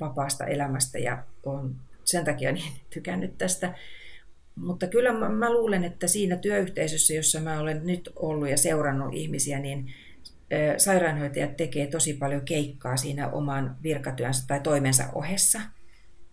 vapaasta 0.00 0.44
elämästä 0.44 0.98
ja 0.98 1.24
olen 1.46 1.74
sen 2.04 2.24
takia 2.24 2.52
niin 2.52 2.72
tykännyt 2.90 3.38
tästä 3.38 3.74
mutta 4.56 4.86
kyllä 4.86 5.12
mä, 5.12 5.28
mä 5.28 5.52
luulen, 5.52 5.84
että 5.84 6.06
siinä 6.06 6.36
työyhteisössä, 6.36 7.14
jossa 7.14 7.40
mä 7.40 7.60
olen 7.60 7.86
nyt 7.86 8.10
ollut 8.16 8.48
ja 8.48 8.56
seurannut 8.56 9.14
ihmisiä, 9.14 9.58
niin 9.58 9.94
sairaanhoitajat 10.76 11.56
tekee 11.56 11.86
tosi 11.86 12.14
paljon 12.14 12.44
keikkaa 12.44 12.96
siinä 12.96 13.28
oman 13.28 13.76
virkatyönsä 13.82 14.46
tai 14.46 14.60
toimensa 14.60 15.04
ohessa. 15.14 15.60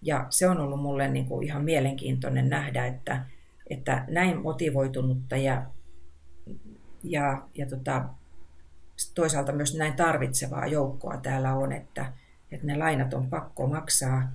Ja 0.01 0.25
se 0.29 0.47
on 0.47 0.57
ollut 0.57 0.81
mulle 0.81 1.07
niin 1.07 1.25
kuin 1.25 1.47
ihan 1.47 1.63
mielenkiintoinen 1.63 2.49
nähdä, 2.49 2.85
että, 2.85 3.25
että 3.69 4.05
näin 4.07 4.41
motivoitunutta 4.41 5.37
ja, 5.37 5.65
ja, 7.03 7.41
ja 7.55 7.65
tota, 7.65 8.05
toisaalta 9.15 9.51
myös 9.51 9.75
näin 9.75 9.93
tarvitsevaa 9.93 10.67
joukkoa 10.67 11.17
täällä 11.17 11.53
on, 11.53 11.71
että, 11.71 12.13
että 12.51 12.67
ne 12.67 12.77
lainat 12.77 13.13
on 13.13 13.29
pakko 13.29 13.67
maksaa 13.67 14.31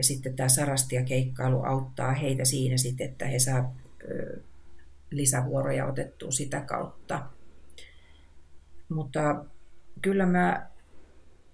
ja 0.00 0.04
sitten 0.04 0.36
tämä 0.36 0.48
sarastia-keikkailu 0.48 1.62
auttaa 1.62 2.12
heitä 2.12 2.44
siinä 2.44 2.76
sitten, 2.76 3.10
että 3.10 3.26
he 3.26 3.38
saa 3.38 3.74
lisävuoroja 5.10 5.86
otettua 5.86 6.30
sitä 6.30 6.60
kautta. 6.60 7.26
Mutta 8.88 9.44
kyllä 10.02 10.26
mä 10.26 10.66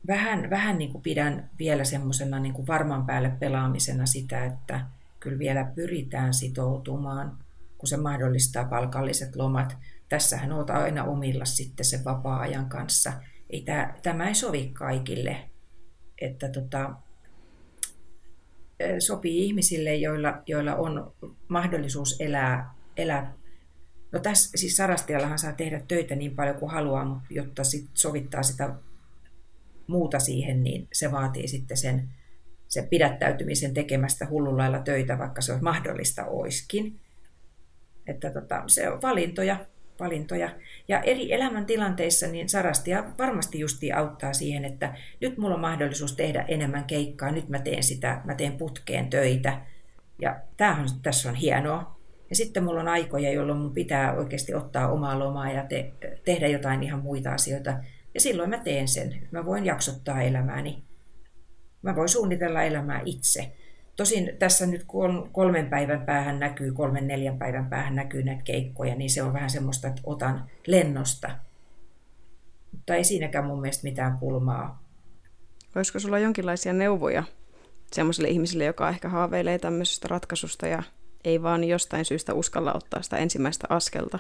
vähän, 0.07 0.51
vähän 0.51 0.79
niin 0.79 0.93
kuin 0.93 1.03
pidän 1.03 1.51
vielä 1.59 1.85
semmoisena 1.85 2.41
niin 2.41 2.67
varman 2.67 3.07
päälle 3.07 3.31
pelaamisena 3.31 4.07
sitä, 4.07 4.45
että 4.45 4.87
kyllä 5.21 5.39
vielä 5.39 5.65
pyritään 5.75 6.35
sitoutumaan, 6.35 7.39
kun 7.79 7.89
se 7.89 7.97
mahdollistaa 7.97 8.65
palkalliset 8.65 9.37
lomat. 9.37 9.77
Tässähän 10.09 10.53
olet 10.53 10.71
aina 10.71 11.05
omilla 11.05 11.45
sitten 11.45 11.87
sen 11.87 12.05
vapaa-ajan 12.05 12.69
kanssa. 12.69 13.13
Ei 13.51 13.63
tämä, 13.63 13.95
tämä 14.03 14.29
ei 14.29 14.35
sovi 14.35 14.71
kaikille. 14.73 15.37
Että 16.21 16.49
tota, 16.49 16.95
sopii 18.99 19.45
ihmisille, 19.45 19.95
joilla, 19.95 20.43
joilla 20.47 20.75
on 20.75 21.13
mahdollisuus 21.49 22.17
elää, 22.21 22.75
elää 22.97 23.35
No 24.13 24.21
tässä 24.21 24.51
siis 24.55 24.77
Sarastiallahan 24.77 25.39
saa 25.39 25.53
tehdä 25.53 25.83
töitä 25.89 26.15
niin 26.15 26.37
paljon 26.37 26.57
kuin 26.57 26.73
haluaa, 26.73 27.05
mutta 27.05 27.27
jotta 27.31 27.65
sit 27.65 27.91
sovittaa 27.95 28.43
sitä 28.43 28.75
muuta 29.87 30.19
siihen, 30.19 30.63
niin 30.63 30.89
se 30.93 31.13
vaatii 31.13 31.49
sitten 31.49 31.77
sen, 31.77 32.09
sen 32.69 32.89
pidättäytymisen 32.89 33.75
tekemästä 33.75 34.27
hullunlailla 34.31 34.79
töitä, 34.79 35.19
vaikka 35.19 35.41
se 35.41 35.53
on 35.53 35.65
mahdollista 35.65 36.25
oiskin. 36.25 37.01
Että 38.07 38.31
tota, 38.31 38.63
se 38.67 38.91
on 38.91 39.03
valintoja, 39.03 39.67
valintoja. 40.01 40.51
Ja 40.89 41.01
eri 41.01 41.33
elämäntilanteissa 41.33 42.27
niin 42.27 42.49
Sarastia 42.49 43.05
varmasti 43.19 43.59
justi 43.59 43.93
auttaa 43.93 44.33
siihen, 44.33 44.65
että 44.65 44.95
nyt 45.21 45.39
mulla 45.39 45.55
on 45.55 45.61
mahdollisuus 45.61 46.17
tehdä 46.17 46.45
enemmän 46.49 46.85
keikkaa, 46.85 47.31
nyt 47.31 47.49
mä 47.49 47.59
teen 47.59 47.83
sitä, 47.83 48.21
mä 48.25 48.35
teen 48.35 48.53
putkeen 48.53 49.11
töitä. 49.11 49.61
Ja 50.23 50.41
tämähän 50.57 50.89
tässä 51.03 51.29
on 51.29 51.35
hienoa. 51.35 51.97
Ja 52.31 52.37
sitten 52.37 52.65
mulla 52.65 52.81
on 52.81 52.89
aikoja, 52.89 53.33
jolloin 53.33 53.59
mun 53.59 53.73
pitää 53.73 54.15
oikeasti 54.15 54.55
ottaa 54.55 54.93
omaa 54.93 55.19
lomaa 55.19 55.53
ja 55.53 55.65
te, 55.65 55.93
tehdä 56.25 56.49
jotain 56.49 56.83
ihan 56.83 57.03
muita 57.03 57.33
asioita. 57.33 57.75
Ja 58.15 58.21
silloin 58.21 58.51
mä 58.51 58.59
teen 58.59 58.89
sen. 58.89 59.29
Mä 59.31 59.45
voin 59.45 59.65
jaksottaa 59.65 60.23
elämääni. 60.23 60.83
Mä 61.83 61.97
voin 61.97 62.09
suunnitella 62.09 62.63
elämää 62.63 63.03
itse. 63.05 63.53
Tosin 63.97 64.37
tässä 64.39 64.67
nyt 64.67 64.85
kun 64.85 65.31
kolmen 65.33 65.67
päivän 65.71 66.03
päähän 66.03 66.41
näkyy, 66.41 66.73
kolmen 66.73 67.07
neljän 67.07 67.39
päivän 67.39 67.67
päähän 67.71 67.95
näkyy 67.95 68.23
näitä 68.23 68.43
keikkoja, 68.43 68.95
niin 68.95 69.11
se 69.11 69.23
on 69.23 69.33
vähän 69.33 69.51
semmoista, 69.51 69.89
että 69.89 70.03
otan 70.05 70.51
lennosta. 70.67 71.31
Mutta 72.73 72.95
ei 72.95 73.05
siinäkään 73.05 73.45
mun 73.45 73.61
mielestä 73.61 73.85
mitään 73.85 74.19
pulmaa. 74.19 74.83
Olisiko 75.77 75.99
sulla 76.01 76.19
jonkinlaisia 76.19 76.73
neuvoja 76.73 77.23
semmoiselle 77.93 78.29
ihmiselle, 78.29 78.65
joka 78.65 78.89
ehkä 78.89 79.09
haaveilee 79.09 79.59
tämmöisestä 79.59 80.09
ratkaisusta 80.09 80.67
ja 80.67 80.83
ei 81.25 81.43
vaan 81.43 81.65
jostain 81.65 82.05
syystä 82.05 82.35
uskalla 82.35 82.73
ottaa 82.75 83.03
sitä 83.03 83.17
ensimmäistä 83.17 83.67
askelta? 83.71 84.19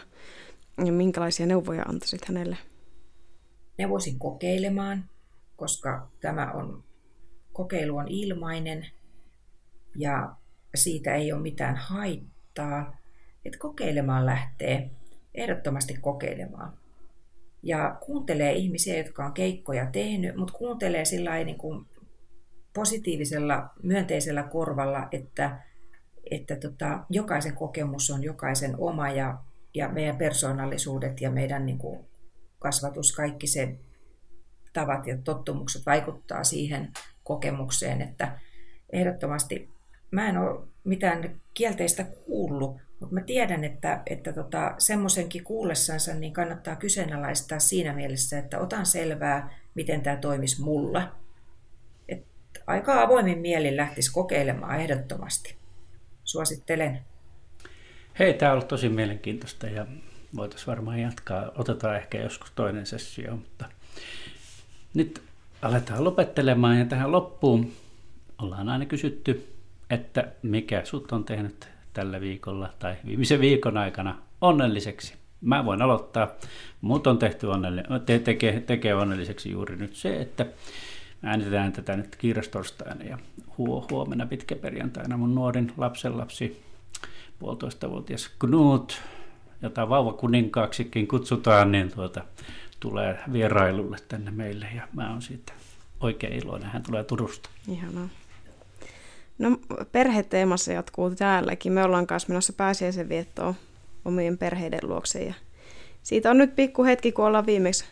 Ja 0.84 0.92
minkälaisia 0.92 1.46
neuvoja 1.46 1.82
antaisit 1.82 2.24
hänelle? 2.28 2.56
Neuvoisin 3.78 4.18
kokeilemaan, 4.18 5.04
koska 5.56 6.08
tämä 6.20 6.52
on, 6.52 6.84
kokeilu 7.52 7.96
on 7.96 8.08
ilmainen 8.08 8.86
ja 9.98 10.36
siitä 10.74 11.14
ei 11.14 11.32
ole 11.32 11.42
mitään 11.42 11.76
haittaa. 11.76 12.96
Että 13.44 13.58
kokeilemaan 13.58 14.26
lähtee, 14.26 14.90
ehdottomasti 15.34 15.94
kokeilemaan. 16.00 16.78
Ja 17.62 17.96
kuuntelee 18.06 18.52
ihmisiä, 18.52 18.98
jotka 18.98 19.26
on 19.26 19.32
keikkoja 19.32 19.86
tehnyt, 19.86 20.36
mutta 20.36 20.54
kuuntelee 20.54 21.04
sillä 21.04 21.44
niin 21.44 21.58
kuin 21.58 21.86
positiivisella, 22.74 23.70
myönteisellä 23.82 24.42
korvalla, 24.42 25.08
että, 25.12 25.60
että 26.30 26.56
tota, 26.56 27.04
jokaisen 27.10 27.54
kokemus 27.54 28.10
on 28.10 28.22
jokaisen 28.22 28.74
oma 28.78 29.10
ja, 29.10 29.38
ja 29.74 29.88
meidän 29.88 30.16
persoonallisuudet 30.16 31.20
ja 31.20 31.30
meidän 31.30 31.66
niin 31.66 31.78
kuin 31.78 32.06
kasvatus, 32.58 33.12
kaikki 33.12 33.46
se 33.46 33.76
tavat 34.72 35.06
ja 35.06 35.18
tottumukset 35.18 35.86
vaikuttaa 35.86 36.44
siihen 36.44 36.92
kokemukseen, 37.24 38.02
että 38.02 38.38
ehdottomasti 38.92 39.75
mä 40.10 40.28
en 40.28 40.36
ole 40.38 40.60
mitään 40.84 41.40
kielteistä 41.54 42.04
kuullut, 42.04 42.76
mutta 43.00 43.14
mä 43.14 43.20
tiedän, 43.20 43.64
että, 43.64 44.02
että 44.06 44.32
tota, 44.32 44.74
semmoisenkin 44.78 45.44
kuullessansa 45.44 46.14
niin 46.14 46.32
kannattaa 46.32 46.76
kyseenalaistaa 46.76 47.58
siinä 47.58 47.92
mielessä, 47.92 48.38
että 48.38 48.58
otan 48.58 48.86
selvää, 48.86 49.58
miten 49.74 50.02
tämä 50.02 50.16
toimisi 50.16 50.62
mulla. 50.62 51.12
Et 52.08 52.26
aika 52.66 53.02
avoimin 53.02 53.38
mielin 53.38 53.76
lähtisi 53.76 54.12
kokeilemaan 54.12 54.80
ehdottomasti. 54.80 55.56
Suosittelen. 56.24 57.00
Hei, 58.18 58.34
tämä 58.34 58.52
on 58.52 58.56
ollut 58.56 58.68
tosi 58.68 58.88
mielenkiintoista 58.88 59.66
ja 59.66 59.86
voitaisiin 60.36 60.66
varmaan 60.66 61.00
jatkaa. 61.00 61.52
Otetaan 61.54 61.96
ehkä 61.96 62.18
joskus 62.18 62.50
toinen 62.50 62.86
sessio, 62.86 63.36
mutta 63.36 63.64
nyt 64.94 65.22
aletaan 65.62 66.04
lopettelemaan 66.04 66.78
ja 66.78 66.84
tähän 66.84 67.12
loppuun 67.12 67.72
ollaan 68.38 68.68
aina 68.68 68.86
kysytty 68.86 69.55
että 69.90 70.32
mikä 70.42 70.84
sut 70.84 71.12
on 71.12 71.24
tehnyt 71.24 71.68
tällä 71.92 72.20
viikolla 72.20 72.68
tai 72.78 72.96
viimeisen 73.06 73.40
viikon 73.40 73.76
aikana 73.76 74.18
onnelliseksi. 74.40 75.14
Mä 75.40 75.64
voin 75.64 75.82
aloittaa. 75.82 76.28
Mut 76.80 77.06
on 77.06 77.18
tehty 77.18 77.46
onnelli- 77.46 78.00
te- 78.06 78.18
tekee, 78.18 78.60
tekee 78.60 78.94
onnelliseksi 78.94 79.50
juuri 79.50 79.76
nyt 79.76 79.96
se, 79.96 80.20
että 80.20 80.46
äänitetään 81.22 81.72
tätä 81.72 81.96
nyt 81.96 82.16
kiirastorstaina 82.16 83.04
ja 83.04 83.18
huo, 83.58 83.86
huomenna 83.90 84.26
pitkäperjantaina 84.26 85.16
mun 85.16 85.34
nuorin 85.34 85.72
lapsenlapsi, 85.76 86.62
puolitoistavuotias 87.38 88.30
Knut, 88.38 89.02
jota 89.62 89.88
vauvakuninkaaksikin 89.88 91.08
kutsutaan, 91.08 91.72
niin 91.72 91.92
tuota, 91.92 92.24
tulee 92.80 93.18
vierailulle 93.32 93.96
tänne 94.08 94.30
meille 94.30 94.68
ja 94.74 94.88
mä 94.92 95.10
oon 95.10 95.22
siitä 95.22 95.52
oikein 96.00 96.32
iloinen. 96.32 96.70
Hän 96.70 96.82
tulee 96.82 97.04
Turusta. 97.04 97.50
Ihanaa. 97.68 98.08
No 99.38 99.58
perheteemassa 99.92 100.72
jatkuu 100.72 101.10
täälläkin. 101.10 101.72
Me 101.72 101.84
ollaan 101.84 102.06
kanssa 102.06 102.28
menossa 102.28 102.52
pääsiäisen 102.52 103.08
viettoon 103.08 103.54
omien 104.04 104.38
perheiden 104.38 104.80
luokse. 104.82 105.24
Ja 105.24 105.34
siitä 106.02 106.30
on 106.30 106.38
nyt 106.38 106.56
pikku 106.56 106.84
hetki, 106.84 107.12
kun 107.12 107.24
ollaan 107.24 107.46
viimeksi, 107.46 107.84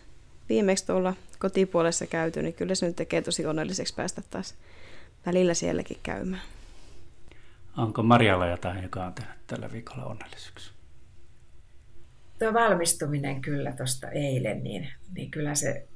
viimeksi 0.49 0.87
tuolla 0.87 1.15
kotipuolessa 1.39 2.07
käyty, 2.07 2.43
niin 2.43 2.55
kyllä 2.55 2.75
se 2.75 2.87
nyt 2.87 2.97
tekee 2.97 3.23
tosi 3.23 3.47
onnelliseksi 3.47 3.95
päästä 3.95 4.23
taas 4.31 4.55
välillä 5.27 5.55
sielläkin 5.55 5.99
käymään. 6.03 6.43
Onko 7.77 8.03
Marjalla 8.03 8.47
jotain, 8.47 8.83
joka 8.83 9.05
on 9.05 9.15
tehnyt 9.15 9.47
tällä 9.47 9.73
viikolla 9.73 10.05
onnelliseksi? 10.05 10.71
Tuo 12.39 12.53
valmistuminen 12.53 13.41
kyllä 13.41 13.73
tuosta 13.73 14.11
eilen, 14.11 14.65
niin, 14.65 14.89
niin 15.15 15.31
kyllä 15.31 15.55
se 15.55 15.89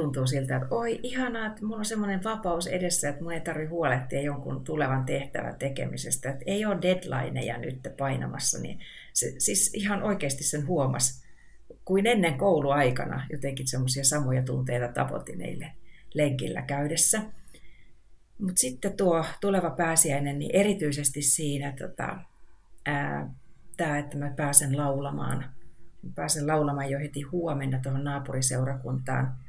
tuntuu 0.00 0.26
siltä, 0.26 0.56
että 0.56 0.74
oi 0.74 1.00
ihanaa, 1.02 1.46
että 1.46 1.64
mulla 1.64 1.78
on 1.78 1.84
semmoinen 1.84 2.24
vapaus 2.24 2.66
edessä, 2.66 3.08
että 3.08 3.22
mun 3.22 3.32
ei 3.32 3.40
tarvitse 3.40 3.70
huolehtia 3.70 4.20
jonkun 4.20 4.64
tulevan 4.64 5.04
tehtävän 5.04 5.56
tekemisestä. 5.58 6.30
Että 6.30 6.44
ei 6.46 6.64
ole 6.64 6.78
deadlineja 6.82 7.58
nyt 7.58 7.80
painamassa, 7.98 8.58
niin 8.58 8.80
se, 9.12 9.34
siis 9.38 9.74
ihan 9.74 10.02
oikeasti 10.02 10.44
sen 10.44 10.66
huomas 10.66 11.24
kuin 11.84 12.06
ennen 12.06 12.38
kouluaikana 12.38 13.26
jotenkin 13.32 13.68
semmoisia 13.68 14.04
samoja 14.04 14.42
tunteita 14.42 14.88
tavoitin 14.88 15.40
eilen 15.40 15.72
lenkillä 16.14 16.62
käydessä. 16.62 17.22
Mutta 18.38 18.60
sitten 18.60 18.96
tuo 18.96 19.24
tuleva 19.40 19.70
pääsiäinen, 19.70 20.38
niin 20.38 20.56
erityisesti 20.56 21.22
siinä 21.22 21.72
tota, 21.78 22.16
tämä, 23.76 23.98
että 23.98 24.18
mä 24.18 24.30
pääsen 24.36 24.76
laulamaan. 24.76 25.38
Mä 26.02 26.10
pääsen 26.14 26.46
laulamaan 26.46 26.90
jo 26.90 26.98
heti 26.98 27.22
huomenna 27.22 27.78
tuohon 27.82 28.04
naapuriseurakuntaan 28.04 29.45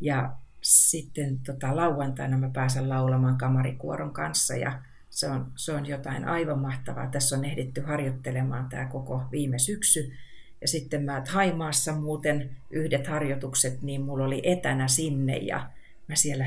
ja 0.00 0.32
sitten 0.60 1.38
tota, 1.38 1.76
lauantaina 1.76 2.38
mä 2.38 2.50
pääsen 2.50 2.88
laulamaan 2.88 3.38
kamarikuoron 3.38 4.12
kanssa 4.12 4.56
ja 4.56 4.82
se 5.10 5.28
on, 5.28 5.52
se 5.56 5.72
on 5.72 5.86
jotain 5.86 6.24
aivan 6.24 6.58
mahtavaa. 6.58 7.06
Tässä 7.06 7.36
on 7.36 7.44
ehditty 7.44 7.80
harjoittelemaan 7.80 8.68
tämä 8.68 8.86
koko 8.86 9.22
viime 9.32 9.58
syksy. 9.58 10.12
Ja 10.60 10.68
sitten 10.68 11.02
mä 11.04 11.24
Haimaassa 11.28 11.92
muuten 11.92 12.50
yhdet 12.70 13.06
harjoitukset, 13.06 13.82
niin 13.82 14.02
mulla 14.02 14.24
oli 14.24 14.40
etänä 14.44 14.88
sinne 14.88 15.36
ja 15.36 15.70
mä 16.08 16.14
siellä 16.14 16.46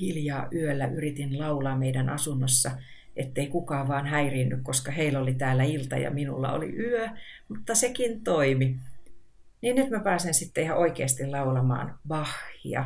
hiljaa 0.00 0.48
yöllä 0.52 0.86
yritin 0.86 1.38
laulaa 1.38 1.78
meidän 1.78 2.08
asunnossa, 2.08 2.70
ettei 3.16 3.46
kukaan 3.46 3.88
vaan 3.88 4.06
häiriinny, 4.06 4.60
koska 4.62 4.92
heillä 4.92 5.18
oli 5.18 5.34
täällä 5.34 5.62
ilta 5.62 5.96
ja 5.96 6.10
minulla 6.10 6.52
oli 6.52 6.76
yö, 6.76 7.08
mutta 7.48 7.74
sekin 7.74 8.24
toimi. 8.24 8.76
Niin 9.64 9.76
nyt 9.76 9.90
mä 9.90 10.00
pääsen 10.00 10.34
sitten 10.34 10.64
ihan 10.64 10.78
oikeasti 10.78 11.26
laulamaan 11.26 11.98
Bachia 12.08 12.84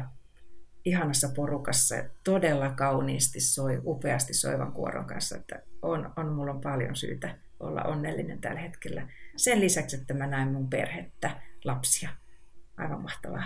ihanassa 0.85 1.29
porukassa, 1.37 1.95
todella 2.25 2.71
kauniisti 2.71 3.41
soi, 3.41 3.81
upeasti 3.85 4.35
soivan 4.35 4.73
kuoron 4.73 5.05
kanssa, 5.05 5.37
että 5.37 5.63
on, 5.83 6.13
on, 6.17 6.33
mulla 6.33 6.53
on 6.53 6.61
paljon 6.61 6.97
syytä 6.97 7.35
olla 7.61 7.83
onnellinen 7.83 8.41
tällä 8.41 8.61
hetkellä. 8.61 9.09
Sen 9.37 9.61
lisäksi, 9.61 9.97
että 9.97 10.15
mä 10.15 10.27
näen 10.27 10.49
mun 10.49 10.71
perhettä, 10.71 11.31
lapsia. 11.65 12.11
Aivan 12.77 13.03
mahtavaa. 13.03 13.45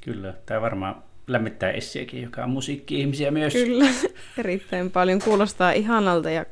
Kyllä, 0.00 0.34
tämä 0.46 0.60
varmaan 0.60 1.04
lämmittää 1.26 1.70
Essiäkin, 1.70 2.22
joka 2.22 2.44
on 2.44 2.50
musiikki-ihmisiä 2.50 3.30
myös. 3.30 3.52
Kyllä, 3.52 3.86
erittäin 4.38 4.90
paljon. 4.90 5.20
Kuulostaa 5.20 5.72
ihanalta 5.72 6.30
ja 6.30 6.46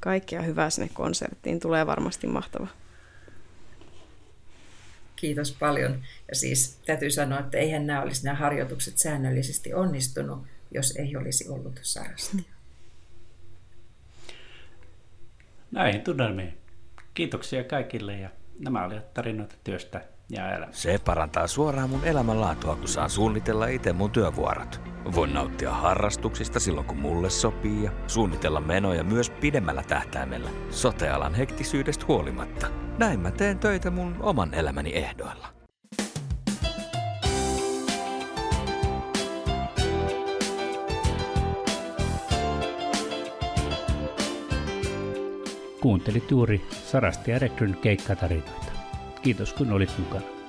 kaikkea 0.00 0.42
hyvää 0.42 0.70
sinne 0.70 0.90
konserttiin. 0.94 1.60
Tulee 1.60 1.86
varmasti 1.86 2.26
mahtava. 2.26 2.66
Kiitos 5.20 5.52
paljon. 5.52 6.02
Ja 6.28 6.34
siis 6.36 6.78
täytyy 6.86 7.10
sanoa, 7.10 7.40
että 7.40 7.58
eihän 7.58 7.86
nämä 7.86 8.02
olisi 8.02 8.24
nämä 8.24 8.36
harjoitukset 8.36 8.98
säännöllisesti 8.98 9.74
onnistunut, 9.74 10.46
jos 10.70 10.96
ei 10.96 11.16
olisi 11.16 11.48
ollut 11.48 11.80
sarasta. 11.82 12.36
Näihin 15.70 16.00
tunnelmiin. 16.00 16.58
Kiitoksia 17.14 17.64
kaikille 17.64 18.18
ja 18.18 18.30
nämä 18.58 18.84
olivat 18.84 19.14
tarinoita 19.14 19.54
työstä 19.64 20.04
ja 20.30 20.56
elämästä. 20.56 20.82
Se 20.82 20.98
parantaa 21.04 21.46
suoraan 21.46 21.90
mun 21.90 22.04
elämänlaatua, 22.04 22.76
kun 22.76 22.88
saan 22.88 23.10
suunnitella 23.10 23.66
itse 23.66 23.92
mun 23.92 24.10
työvuorot. 24.10 24.80
Voin 25.14 25.34
nauttia 25.34 25.70
harrastuksista 25.70 26.60
silloin, 26.60 26.86
kun 26.86 26.98
mulle 26.98 27.30
sopii 27.30 27.84
ja 27.84 27.90
suunnitella 28.06 28.60
menoja 28.60 29.04
myös 29.04 29.30
pidemmällä 29.30 29.82
tähtäimellä. 29.82 30.50
Sotealan 30.70 31.34
hektisyydestä 31.34 32.04
huolimatta. 32.08 32.66
Näin 32.98 33.20
mä 33.20 33.30
teen 33.30 33.58
töitä 33.58 33.90
mun 33.90 34.16
oman 34.20 34.54
elämäni 34.54 34.92
ehdoilla. 34.94 35.48
Kuuntelit 45.80 46.30
juuri 46.30 46.66
Sarasti 46.70 47.30
ja 47.30 47.38
Rekryn 47.38 47.76
keikkatarinoita. 47.76 48.69
y 49.24 49.32
dos 49.32 49.52
con 49.52 49.70
oleza. 49.72 50.39